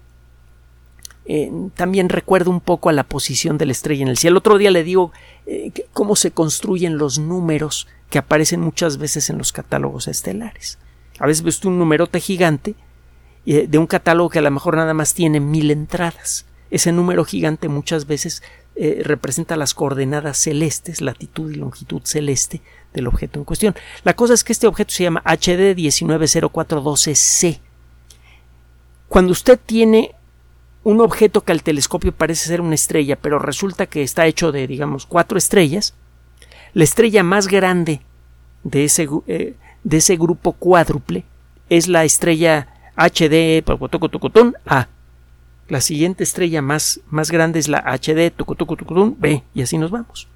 eh, 1.32 1.50
también 1.74 2.08
recuerda 2.08 2.50
un 2.50 2.60
poco 2.60 2.88
a 2.88 2.92
la 2.92 3.04
posición 3.04 3.56
de 3.56 3.66
la 3.66 3.72
estrella 3.72 4.02
en 4.02 4.08
el 4.08 4.18
cielo. 4.18 4.34
El 4.34 4.38
otro 4.38 4.58
día 4.58 4.72
le 4.72 4.82
digo 4.82 5.12
eh, 5.46 5.70
cómo 5.92 6.16
se 6.16 6.32
construyen 6.32 6.98
los 6.98 7.20
números 7.20 7.86
que 8.10 8.18
aparecen 8.18 8.60
muchas 8.60 8.98
veces 8.98 9.30
en 9.30 9.38
los 9.38 9.52
catálogos 9.52 10.08
estelares. 10.08 10.78
A 11.20 11.26
veces 11.26 11.44
ves 11.44 11.64
un 11.64 11.78
numerote 11.78 12.18
gigante 12.18 12.74
eh, 13.46 13.66
de 13.68 13.78
un 13.78 13.86
catálogo 13.86 14.30
que 14.30 14.40
a 14.40 14.42
lo 14.42 14.50
mejor 14.50 14.76
nada 14.76 14.92
más 14.92 15.14
tiene 15.14 15.38
mil 15.38 15.70
entradas. 15.70 16.46
Ese 16.72 16.90
número 16.90 17.24
gigante 17.24 17.68
muchas 17.68 18.06
veces 18.06 18.42
representa 19.04 19.56
las 19.56 19.74
coordenadas 19.74 20.38
celestes, 20.38 21.02
latitud 21.02 21.50
y 21.50 21.56
longitud 21.56 22.00
celeste 22.04 22.62
del 22.92 23.06
objeto 23.06 23.38
en 23.38 23.44
cuestión. 23.44 23.74
La 24.04 24.14
cosa 24.14 24.34
es 24.34 24.44
que 24.44 24.52
este 24.52 24.66
objeto 24.66 24.92
se 24.92 25.04
llama 25.04 25.22
HD 25.24 25.76
190412C. 25.76 27.60
Cuando 29.08 29.32
usted 29.32 29.58
tiene 29.64 30.14
un 30.82 31.00
objeto 31.00 31.42
que 31.42 31.52
al 31.52 31.62
telescopio 31.62 32.12
parece 32.12 32.48
ser 32.48 32.60
una 32.60 32.74
estrella, 32.74 33.16
pero 33.16 33.38
resulta 33.38 33.86
que 33.86 34.02
está 34.02 34.26
hecho 34.26 34.52
de, 34.52 34.66
digamos, 34.66 35.06
cuatro 35.06 35.36
estrellas, 35.36 35.94
la 36.72 36.84
estrella 36.84 37.22
más 37.22 37.48
grande 37.48 38.00
de 38.62 38.84
ese, 38.84 39.08
eh, 39.26 39.54
de 39.84 39.96
ese 39.96 40.16
grupo 40.16 40.52
cuádruple 40.52 41.24
es 41.68 41.88
la 41.88 42.04
estrella 42.04 42.68
HD 42.96 43.62
A. 44.66 44.88
La 45.68 45.80
siguiente 45.80 46.24
estrella 46.24 46.62
más, 46.62 47.00
más 47.08 47.30
grande 47.30 47.58
es 47.60 47.68
la 47.68 47.78
HD 47.78 48.32
B, 49.18 49.44
y 49.54 49.62
así 49.62 49.78
nos 49.78 49.90
vamos. 49.90 50.28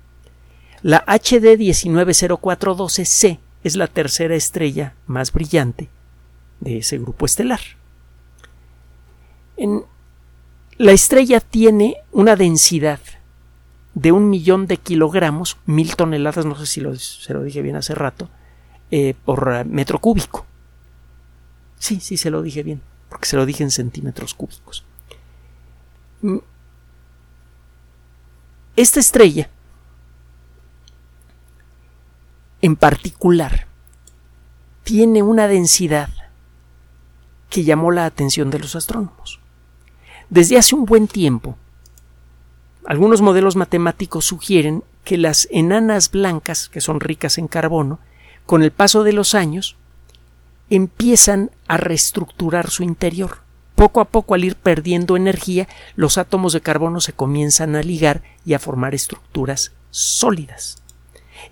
La 0.84 1.02
HD 1.06 1.56
190412C 1.56 3.38
es 3.62 3.74
la 3.74 3.86
tercera 3.86 4.34
estrella 4.34 4.94
más 5.06 5.32
brillante 5.32 5.88
de 6.60 6.76
ese 6.76 6.98
grupo 6.98 7.24
estelar. 7.24 7.60
la 10.76 10.92
estrella 10.92 11.40
tiene 11.40 11.96
una 12.12 12.36
densidad 12.36 13.00
de 13.94 14.12
un 14.12 14.28
millón 14.28 14.66
de 14.66 14.76
kilogramos, 14.76 15.56
mil 15.64 15.96
toneladas, 15.96 16.44
no 16.44 16.54
sé 16.54 16.66
si 16.66 16.82
se 16.98 17.32
lo 17.32 17.42
dije 17.42 17.62
bien 17.62 17.76
hace 17.76 17.94
rato, 17.94 18.28
eh, 18.90 19.14
por 19.24 19.64
metro 19.64 19.98
cúbico. 20.00 20.44
Sí, 21.78 21.98
sí, 21.98 22.18
se 22.18 22.28
lo 22.28 22.42
dije 22.42 22.62
bien, 22.62 22.82
porque 23.08 23.24
se 23.24 23.36
lo 23.36 23.46
dije 23.46 23.62
en 23.62 23.70
centímetros 23.70 24.34
cúbicos. 24.34 24.84
Mm. 26.20 26.40
Esta 28.76 29.00
estrella 29.00 29.48
en 32.64 32.76
particular 32.76 33.66
tiene 34.84 35.22
una 35.22 35.48
densidad 35.48 36.08
que 37.50 37.62
llamó 37.62 37.90
la 37.90 38.06
atención 38.06 38.50
de 38.50 38.58
los 38.58 38.74
astrónomos. 38.74 39.38
Desde 40.30 40.56
hace 40.56 40.74
un 40.74 40.86
buen 40.86 41.06
tiempo, 41.06 41.58
algunos 42.86 43.20
modelos 43.20 43.54
matemáticos 43.54 44.24
sugieren 44.24 44.82
que 45.04 45.18
las 45.18 45.46
enanas 45.50 46.10
blancas, 46.10 46.70
que 46.70 46.80
son 46.80 47.00
ricas 47.00 47.36
en 47.36 47.48
carbono, 47.48 47.98
con 48.46 48.62
el 48.62 48.70
paso 48.70 49.04
de 49.04 49.12
los 49.12 49.34
años, 49.34 49.76
empiezan 50.70 51.50
a 51.68 51.76
reestructurar 51.76 52.70
su 52.70 52.82
interior. 52.82 53.40
Poco 53.74 54.00
a 54.00 54.06
poco, 54.06 54.32
al 54.32 54.42
ir 54.42 54.56
perdiendo 54.56 55.18
energía, 55.18 55.68
los 55.96 56.16
átomos 56.16 56.54
de 56.54 56.62
carbono 56.62 57.02
se 57.02 57.12
comienzan 57.12 57.76
a 57.76 57.82
ligar 57.82 58.22
y 58.46 58.54
a 58.54 58.58
formar 58.58 58.94
estructuras 58.94 59.72
sólidas. 59.90 60.82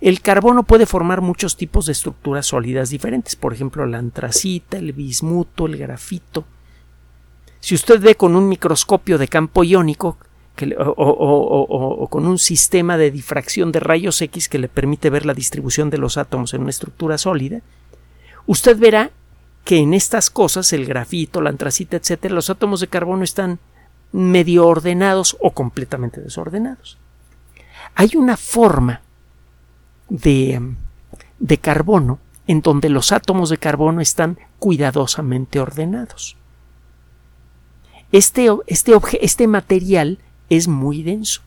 El 0.01 0.21
carbono 0.21 0.63
puede 0.63 0.85
formar 0.85 1.21
muchos 1.21 1.57
tipos 1.57 1.85
de 1.85 1.91
estructuras 1.91 2.47
sólidas 2.47 2.89
diferentes, 2.89 3.35
por 3.35 3.53
ejemplo 3.53 3.85
la 3.85 3.99
antracita, 3.99 4.77
el 4.77 4.93
bismuto, 4.93 5.65
el 5.65 5.77
grafito. 5.77 6.45
Si 7.59 7.75
usted 7.75 8.01
ve 8.01 8.15
con 8.15 8.35
un 8.35 8.49
microscopio 8.49 9.17
de 9.17 9.27
campo 9.27 9.63
iónico 9.63 10.17
o, 10.97 12.07
con 12.09 12.27
un 12.27 12.37
sistema 12.37 12.97
de 12.97 13.09
difracción 13.09 13.71
de 13.71 13.79
rayos 13.79 14.21
X 14.21 14.49
que 14.49 14.59
le 14.59 14.67
permite 14.67 15.09
ver 15.09 15.25
la 15.25 15.33
distribución 15.33 15.89
de 15.89 15.97
los 15.97 16.17
átomos 16.17 16.53
en 16.53 16.61
una 16.61 16.69
estructura 16.69 17.17
sólida, 17.17 17.61
usted 18.45 18.77
verá 18.77 19.11
que 19.63 19.77
en 19.77 19.93
estas 19.93 20.29
cosas, 20.29 20.73
el 20.73 20.85
grafito, 20.85 21.41
la 21.41 21.49
antracita, 21.49 21.97
etcétera, 21.97 22.35
los 22.35 22.49
átomos 22.49 22.81
de 22.81 22.87
carbono 22.87 23.23
están 23.23 23.59
medio 24.11 24.67
ordenados 24.67 25.37
o 25.39 25.51
completamente 25.51 26.21
desordenados. 26.21 26.97
Hay 27.95 28.11
una 28.15 28.37
forma 28.37 29.01
de, 30.13 31.57
carbono 31.59 32.19
en 32.45 32.61
donde 32.61 32.89
los 32.89 33.11
átomos 33.11 33.49
de 33.49 33.57
carbono 33.57 34.01
están 34.01 34.37
cuidadosamente 34.59 35.59
ordenados. 35.59 36.37
Este, 38.11 38.47
este, 38.67 38.93
este 39.21 39.47
material 39.47 40.19
es 40.49 40.67
muy 40.67 41.01
denso. 41.03 41.41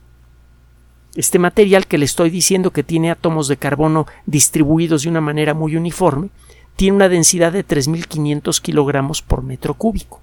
Este 1.14 1.38
material 1.38 1.86
que 1.86 1.96
le 1.96 2.04
estoy 2.04 2.28
diciendo 2.28 2.72
que 2.72 2.82
tiene 2.82 3.10
átomos 3.10 3.48
de 3.48 3.56
carbono 3.56 4.06
distribuidos 4.26 5.02
de 5.02 5.10
una 5.10 5.20
manera 5.20 5.54
muy 5.54 5.76
uniforme, 5.76 6.30
tiene 6.74 6.96
una 6.96 7.08
densidad 7.08 7.52
de 7.52 7.66
3.500 7.66 8.60
kilogramos 8.60 9.22
por 9.22 9.42
metro 9.42 9.74
cúbico. 9.74 10.20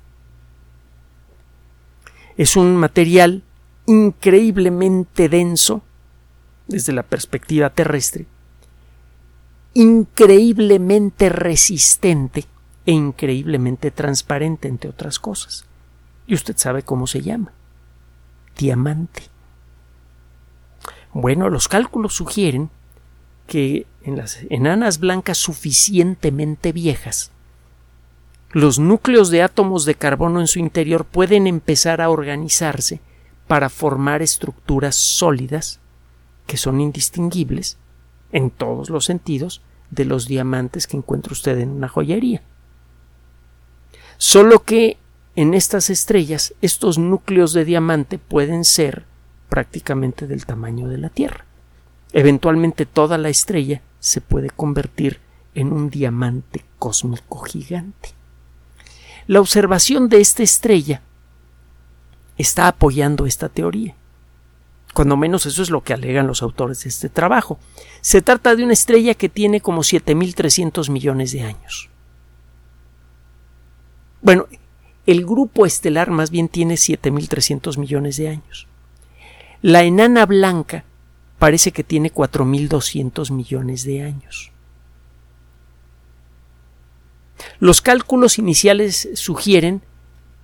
Es 2.35 2.57
un 2.57 2.75
material 2.75 3.41
increíblemente 3.85 5.29
denso 5.29 5.81
desde 6.67 6.93
la 6.93 7.03
perspectiva 7.03 7.69
terrestre, 7.69 8.25
increíblemente 9.73 11.29
resistente 11.29 12.45
e 12.85 12.91
increíblemente 12.91 13.91
transparente, 13.91 14.67
entre 14.67 14.89
otras 14.89 15.19
cosas. 15.19 15.65
Y 16.27 16.35
usted 16.35 16.55
sabe 16.57 16.83
cómo 16.83 17.07
se 17.07 17.21
llama. 17.21 17.51
Diamante. 18.57 19.23
Bueno, 21.13 21.49
los 21.49 21.67
cálculos 21.67 22.13
sugieren 22.13 22.69
que 23.47 23.85
en 24.03 24.17
las 24.17 24.39
enanas 24.49 24.99
blancas 24.99 25.37
suficientemente 25.37 26.71
viejas, 26.71 27.31
los 28.51 28.77
núcleos 28.77 29.29
de 29.29 29.41
átomos 29.41 29.85
de 29.85 29.95
carbono 29.95 30.39
en 30.39 30.47
su 30.47 30.59
interior 30.59 31.05
pueden 31.05 31.47
empezar 31.47 32.01
a 32.01 32.09
organizarse 32.09 32.99
para 33.47 33.69
formar 33.69 34.21
estructuras 34.21 34.95
sólidas 34.95 35.79
que 36.45 36.57
son 36.57 36.79
indistinguibles 36.79 37.77
en 38.33 38.49
todos 38.49 38.89
los 38.89 39.05
sentidos 39.05 39.61
de 39.91 40.03
los 40.03 40.27
diamantes 40.27 40.87
que 40.87 40.97
encuentra 40.97 41.31
usted 41.31 41.57
en 41.59 41.69
una 41.69 41.87
joyería. 41.87 42.41
Solo 44.17 44.63
que 44.63 44.97
en 45.35 45.53
estas 45.53 45.89
estrellas 45.89 46.53
estos 46.61 46.97
núcleos 46.97 47.53
de 47.53 47.63
diamante 47.63 48.17
pueden 48.17 48.65
ser 48.65 49.05
prácticamente 49.49 50.27
del 50.27 50.45
tamaño 50.45 50.89
de 50.89 50.97
la 50.97 51.09
Tierra. 51.09 51.45
Eventualmente 52.11 52.85
toda 52.85 53.17
la 53.17 53.29
estrella 53.29 53.81
se 53.99 54.19
puede 54.19 54.49
convertir 54.49 55.19
en 55.55 55.71
un 55.71 55.89
diamante 55.89 56.65
cósmico 56.79 57.39
gigante. 57.39 58.09
La 59.27 59.39
observación 59.39 60.09
de 60.09 60.21
esta 60.21 60.43
estrella 60.43 61.01
está 62.37 62.67
apoyando 62.67 63.25
esta 63.25 63.49
teoría. 63.49 63.95
Cuando 64.93 65.17
menos 65.17 65.45
eso 65.45 65.63
es 65.63 65.71
lo 65.71 65.81
que 65.81 65.93
alegan 65.93 66.27
los 66.27 66.43
autores 66.43 66.83
de 66.83 66.89
este 66.89 67.09
trabajo. 67.09 67.59
Se 68.01 68.21
trata 68.21 68.55
de 68.55 68.63
una 68.63 68.73
estrella 68.73 69.15
que 69.15 69.27
tiene 69.29 69.59
como 69.59 69.81
7.300 69.81 70.89
millones 70.89 71.31
de 71.31 71.41
años. 71.41 71.89
Bueno, 74.21 74.47
el 75.05 75.25
grupo 75.25 75.65
estelar 75.65 76.11
más 76.11 76.29
bien 76.29 76.47
tiene 76.47 76.75
7.300 76.75 77.77
millones 77.77 78.17
de 78.17 78.29
años. 78.29 78.67
La 79.61 79.83
enana 79.83 80.25
blanca 80.25 80.85
parece 81.39 81.71
que 81.71 81.83
tiene 81.83 82.13
4.200 82.13 83.31
millones 83.31 83.83
de 83.83 84.03
años. 84.03 84.51
Los 87.59 87.81
cálculos 87.81 88.37
iniciales 88.37 89.09
sugieren 89.15 89.81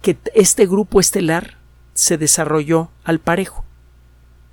que 0.01 0.17
este 0.33 0.65
grupo 0.65 0.99
estelar 0.99 1.57
se 1.93 2.17
desarrolló 2.17 2.89
al 3.03 3.19
parejo. 3.19 3.65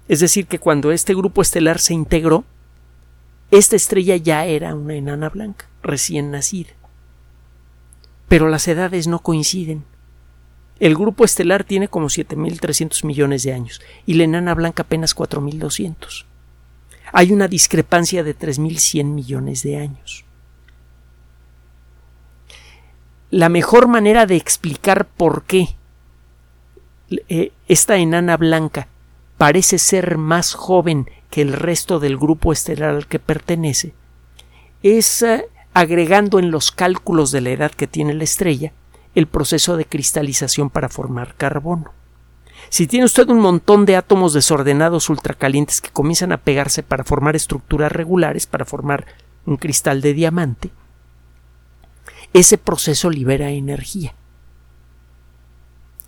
Es 0.08 0.20
decir, 0.20 0.46
que 0.46 0.58
cuando 0.58 0.92
este 0.92 1.14
grupo 1.14 1.42
estelar 1.42 1.78
se 1.78 1.94
integró, 1.94 2.44
esta 3.50 3.76
estrella 3.76 4.16
ya 4.16 4.44
era 4.44 4.74
una 4.74 4.94
enana 4.94 5.28
blanca, 5.28 5.68
recién 5.82 6.30
nacida. 6.30 6.70
Pero 8.28 8.48
las 8.48 8.66
edades 8.68 9.06
no 9.06 9.20
coinciden. 9.20 9.84
El 10.78 10.94
grupo 10.94 11.24
estelar 11.24 11.64
tiene 11.64 11.88
como 11.88 12.08
7.300 12.08 13.04
millones 13.04 13.42
de 13.44 13.54
años 13.54 13.80
y 14.04 14.14
la 14.14 14.24
enana 14.24 14.54
blanca 14.54 14.82
apenas 14.82 15.16
4.200. 15.16 16.24
Hay 17.12 17.32
una 17.32 17.48
discrepancia 17.48 18.22
de 18.22 18.36
3.100 18.36 19.04
millones 19.04 19.62
de 19.62 19.78
años. 19.78 20.24
La 23.30 23.48
mejor 23.48 23.88
manera 23.88 24.26
de 24.26 24.36
explicar 24.36 25.06
por 25.06 25.44
qué 25.44 25.76
eh, 27.28 27.52
esta 27.68 27.96
enana 27.96 28.36
blanca 28.36 28.88
parece 29.38 29.78
ser 29.78 30.18
más 30.18 30.54
joven 30.54 31.10
que 31.30 31.42
el 31.42 31.52
resto 31.52 32.00
del 32.00 32.16
grupo 32.16 32.52
estelar 32.52 32.90
al 32.90 33.06
que 33.06 33.18
pertenece 33.18 33.94
es 34.82 35.22
eh, 35.22 35.48
agregando 35.74 36.38
en 36.38 36.50
los 36.50 36.70
cálculos 36.70 37.30
de 37.30 37.40
la 37.40 37.50
edad 37.50 37.70
que 37.70 37.86
tiene 37.86 38.14
la 38.14 38.24
estrella 38.24 38.72
el 39.14 39.26
proceso 39.26 39.76
de 39.76 39.86
cristalización 39.86 40.68
para 40.70 40.88
formar 40.88 41.34
carbono. 41.36 41.92
Si 42.68 42.86
tiene 42.86 43.06
usted 43.06 43.28
un 43.28 43.40
montón 43.40 43.86
de 43.86 43.96
átomos 43.96 44.32
desordenados 44.34 45.08
ultracalientes 45.08 45.80
que 45.80 45.90
comienzan 45.90 46.32
a 46.32 46.38
pegarse 46.38 46.82
para 46.82 47.04
formar 47.04 47.34
estructuras 47.34 47.90
regulares, 47.92 48.46
para 48.46 48.64
formar 48.64 49.06
un 49.46 49.56
cristal 49.56 50.02
de 50.02 50.12
diamante, 50.12 50.70
ese 52.32 52.58
proceso 52.58 53.08
libera 53.08 53.50
energía 53.50 54.14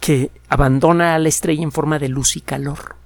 que 0.00 0.30
abandona 0.48 1.14
a 1.14 1.18
la 1.18 1.28
estrella 1.28 1.62
en 1.62 1.72
forma 1.72 1.98
de 1.98 2.08
luz 2.08 2.36
y 2.36 2.40
calor. 2.40 2.97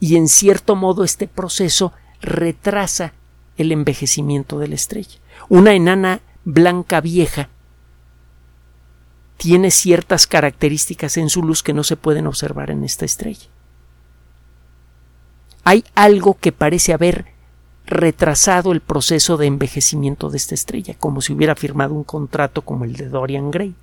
Y 0.00 0.16
en 0.16 0.28
cierto 0.28 0.76
modo 0.76 1.04
este 1.04 1.26
proceso 1.26 1.92
retrasa 2.20 3.12
el 3.56 3.72
envejecimiento 3.72 4.58
de 4.58 4.68
la 4.68 4.74
estrella. 4.76 5.18
Una 5.48 5.72
enana 5.72 6.20
blanca 6.44 7.00
vieja 7.00 7.48
tiene 9.36 9.70
ciertas 9.70 10.26
características 10.26 11.16
en 11.16 11.30
su 11.30 11.42
luz 11.42 11.62
que 11.62 11.72
no 11.72 11.84
se 11.84 11.96
pueden 11.96 12.26
observar 12.26 12.70
en 12.70 12.84
esta 12.84 13.04
estrella. 13.04 13.46
Hay 15.64 15.84
algo 15.94 16.34
que 16.40 16.50
parece 16.50 16.92
haber 16.92 17.26
retrasado 17.86 18.72
el 18.72 18.80
proceso 18.80 19.36
de 19.36 19.46
envejecimiento 19.46 20.28
de 20.28 20.36
esta 20.36 20.54
estrella, 20.54 20.94
como 20.98 21.20
si 21.20 21.32
hubiera 21.32 21.54
firmado 21.54 21.94
un 21.94 22.04
contrato 22.04 22.62
como 22.62 22.84
el 22.84 22.94
de 22.94 23.08
Dorian 23.08 23.50
Gray. 23.50 23.74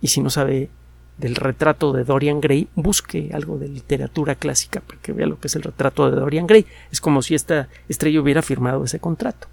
Y 0.00 0.08
si 0.08 0.20
no 0.20 0.30
sabe 0.30 0.70
del 1.18 1.36
retrato 1.36 1.92
de 1.92 2.04
Dorian 2.04 2.40
Gray, 2.40 2.68
busque 2.74 3.30
algo 3.32 3.58
de 3.58 3.68
literatura 3.68 4.34
clásica 4.34 4.80
para 4.80 5.00
que 5.00 5.12
vea 5.12 5.26
lo 5.26 5.38
que 5.38 5.46
es 5.46 5.56
el 5.56 5.62
retrato 5.62 6.10
de 6.10 6.16
Dorian 6.16 6.46
Gray. 6.46 6.66
Es 6.90 7.00
como 7.00 7.22
si 7.22 7.34
esta 7.34 7.68
estrella 7.88 8.20
hubiera 8.20 8.42
firmado 8.42 8.84
ese 8.84 8.98
contrato. 8.98 9.46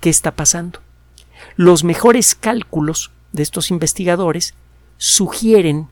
¿Qué 0.00 0.10
está 0.10 0.32
pasando? 0.32 0.80
Los 1.56 1.84
mejores 1.84 2.34
cálculos 2.34 3.12
de 3.32 3.42
estos 3.42 3.70
investigadores 3.70 4.54
sugieren 4.98 5.88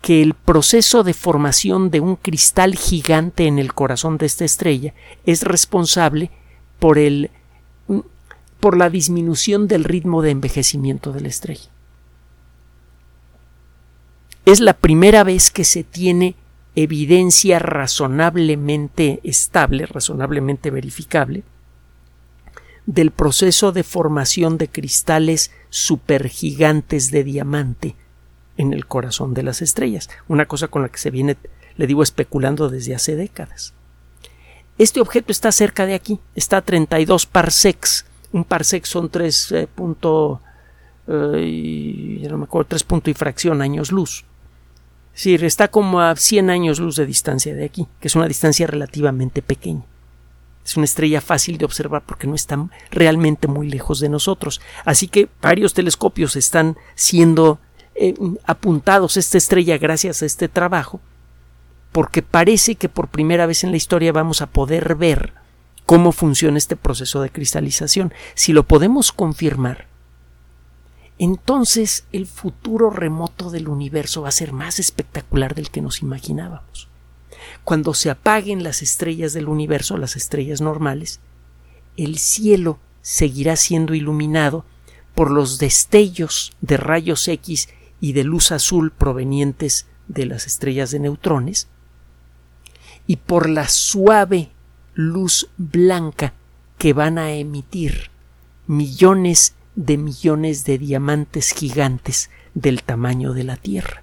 que 0.00 0.22
el 0.22 0.34
proceso 0.34 1.02
de 1.02 1.12
formación 1.12 1.90
de 1.90 2.00
un 2.00 2.16
cristal 2.16 2.76
gigante 2.76 3.46
en 3.46 3.58
el 3.58 3.74
corazón 3.74 4.16
de 4.16 4.26
esta 4.26 4.44
estrella 4.44 4.94
es 5.26 5.42
responsable 5.42 6.30
por 6.78 6.98
el 6.98 7.30
por 8.60 8.76
la 8.76 8.90
disminución 8.90 9.68
del 9.68 9.84
ritmo 9.84 10.20
de 10.20 10.30
envejecimiento 10.30 11.12
de 11.12 11.20
la 11.20 11.28
estrella. 11.28 11.70
Es 14.48 14.60
la 14.60 14.72
primera 14.72 15.24
vez 15.24 15.50
que 15.50 15.62
se 15.62 15.84
tiene 15.84 16.34
evidencia 16.74 17.58
razonablemente 17.58 19.20
estable, 19.22 19.84
razonablemente 19.84 20.70
verificable, 20.70 21.42
del 22.86 23.10
proceso 23.10 23.72
de 23.72 23.82
formación 23.82 24.56
de 24.56 24.68
cristales 24.68 25.50
supergigantes 25.68 27.10
de 27.10 27.24
diamante 27.24 27.94
en 28.56 28.72
el 28.72 28.86
corazón 28.86 29.34
de 29.34 29.42
las 29.42 29.60
estrellas, 29.60 30.08
una 30.28 30.46
cosa 30.46 30.68
con 30.68 30.80
la 30.80 30.88
que 30.88 30.96
se 30.96 31.10
viene, 31.10 31.36
le 31.76 31.86
digo, 31.86 32.02
especulando 32.02 32.70
desde 32.70 32.94
hace 32.94 33.16
décadas. 33.16 33.74
Este 34.78 35.02
objeto 35.02 35.30
está 35.30 35.52
cerca 35.52 35.84
de 35.84 35.92
aquí, 35.92 36.20
está 36.34 36.56
a 36.56 36.62
32 36.62 37.26
parsecs. 37.26 38.06
Un 38.32 38.44
parsec 38.44 38.86
son 38.86 39.10
3 39.10 39.52
eh, 39.52 39.68
eh, 41.06 42.28
no 42.30 42.38
me 42.38 42.44
acuerdo, 42.44 42.68
3 42.68 42.84
punto 42.84 43.10
y 43.10 43.14
fracción 43.14 43.60
años 43.60 43.92
luz. 43.92 44.24
Decir, 45.18 45.42
está 45.42 45.66
como 45.66 46.00
a 46.00 46.14
100 46.14 46.48
años 46.48 46.78
luz 46.78 46.94
de 46.94 47.04
distancia 47.04 47.52
de 47.52 47.64
aquí, 47.64 47.88
que 47.98 48.06
es 48.06 48.14
una 48.14 48.28
distancia 48.28 48.68
relativamente 48.68 49.42
pequeña. 49.42 49.82
Es 50.64 50.76
una 50.76 50.84
estrella 50.84 51.20
fácil 51.20 51.58
de 51.58 51.64
observar 51.64 52.04
porque 52.06 52.28
no 52.28 52.36
está 52.36 52.68
realmente 52.92 53.48
muy 53.48 53.68
lejos 53.68 53.98
de 53.98 54.08
nosotros. 54.08 54.60
Así 54.84 55.08
que 55.08 55.28
varios 55.42 55.74
telescopios 55.74 56.36
están 56.36 56.76
siendo 56.94 57.58
eh, 57.96 58.14
apuntados 58.44 59.16
a 59.16 59.20
esta 59.20 59.38
estrella 59.38 59.76
gracias 59.76 60.22
a 60.22 60.26
este 60.26 60.46
trabajo, 60.46 61.00
porque 61.90 62.22
parece 62.22 62.76
que 62.76 62.88
por 62.88 63.08
primera 63.08 63.46
vez 63.46 63.64
en 63.64 63.72
la 63.72 63.76
historia 63.76 64.12
vamos 64.12 64.40
a 64.40 64.46
poder 64.46 64.94
ver 64.94 65.32
cómo 65.84 66.12
funciona 66.12 66.58
este 66.58 66.76
proceso 66.76 67.22
de 67.22 67.30
cristalización. 67.30 68.14
Si 68.36 68.52
lo 68.52 68.62
podemos 68.62 69.10
confirmar, 69.10 69.88
entonces 71.18 72.04
el 72.12 72.26
futuro 72.26 72.90
remoto 72.90 73.50
del 73.50 73.68
universo 73.68 74.22
va 74.22 74.28
a 74.28 74.32
ser 74.32 74.52
más 74.52 74.78
espectacular 74.78 75.54
del 75.54 75.70
que 75.70 75.82
nos 75.82 76.02
imaginábamos. 76.02 76.88
Cuando 77.64 77.92
se 77.94 78.10
apaguen 78.10 78.62
las 78.62 78.82
estrellas 78.82 79.32
del 79.32 79.48
universo, 79.48 79.96
las 79.96 80.16
estrellas 80.16 80.60
normales, 80.60 81.20
el 81.96 82.18
cielo 82.18 82.78
seguirá 83.02 83.56
siendo 83.56 83.94
iluminado 83.94 84.64
por 85.14 85.30
los 85.30 85.58
destellos 85.58 86.52
de 86.60 86.76
rayos 86.76 87.26
X 87.26 87.68
y 88.00 88.12
de 88.12 88.24
luz 88.24 88.52
azul 88.52 88.92
provenientes 88.92 89.86
de 90.06 90.26
las 90.26 90.46
estrellas 90.46 90.90
de 90.90 91.00
neutrones 91.00 91.68
y 93.06 93.16
por 93.16 93.48
la 93.48 93.68
suave 93.68 94.50
luz 94.94 95.48
blanca 95.56 96.34
que 96.76 96.92
van 96.92 97.18
a 97.18 97.32
emitir 97.32 98.10
millones 98.66 99.54
de 99.78 99.96
millones 99.96 100.64
de 100.64 100.76
diamantes 100.76 101.52
gigantes 101.52 102.30
del 102.52 102.82
tamaño 102.82 103.32
de 103.32 103.44
la 103.44 103.56
Tierra. 103.56 104.02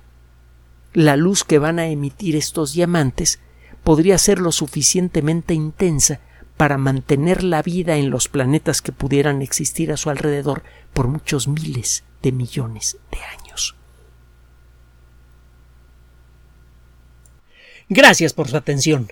La 0.93 1.17
luz 1.17 1.43
que 1.43 1.59
van 1.59 1.79
a 1.79 1.87
emitir 1.87 2.37
estos 2.37 2.71
diamantes 2.71 3.41
podría 3.83 4.17
ser 4.17 4.39
lo 4.39 4.53
suficientemente 4.53 5.53
intensa 5.53 6.21
para 6.55 6.77
mantener 6.77 7.43
la 7.43 7.61
vida 7.61 7.97
en 7.97 8.09
los 8.09 8.29
planetas 8.29 8.81
que 8.81 8.93
pudieran 8.93 9.41
existir 9.41 9.91
a 9.91 9.97
su 9.97 10.09
alrededor 10.09 10.63
por 10.93 11.09
muchos 11.09 11.49
miles 11.49 12.05
de 12.23 12.31
millones 12.31 12.97
de 13.11 13.17
años. 13.19 13.75
Gracias 17.89 18.31
por 18.31 18.47
su 18.47 18.55
atención. 18.55 19.11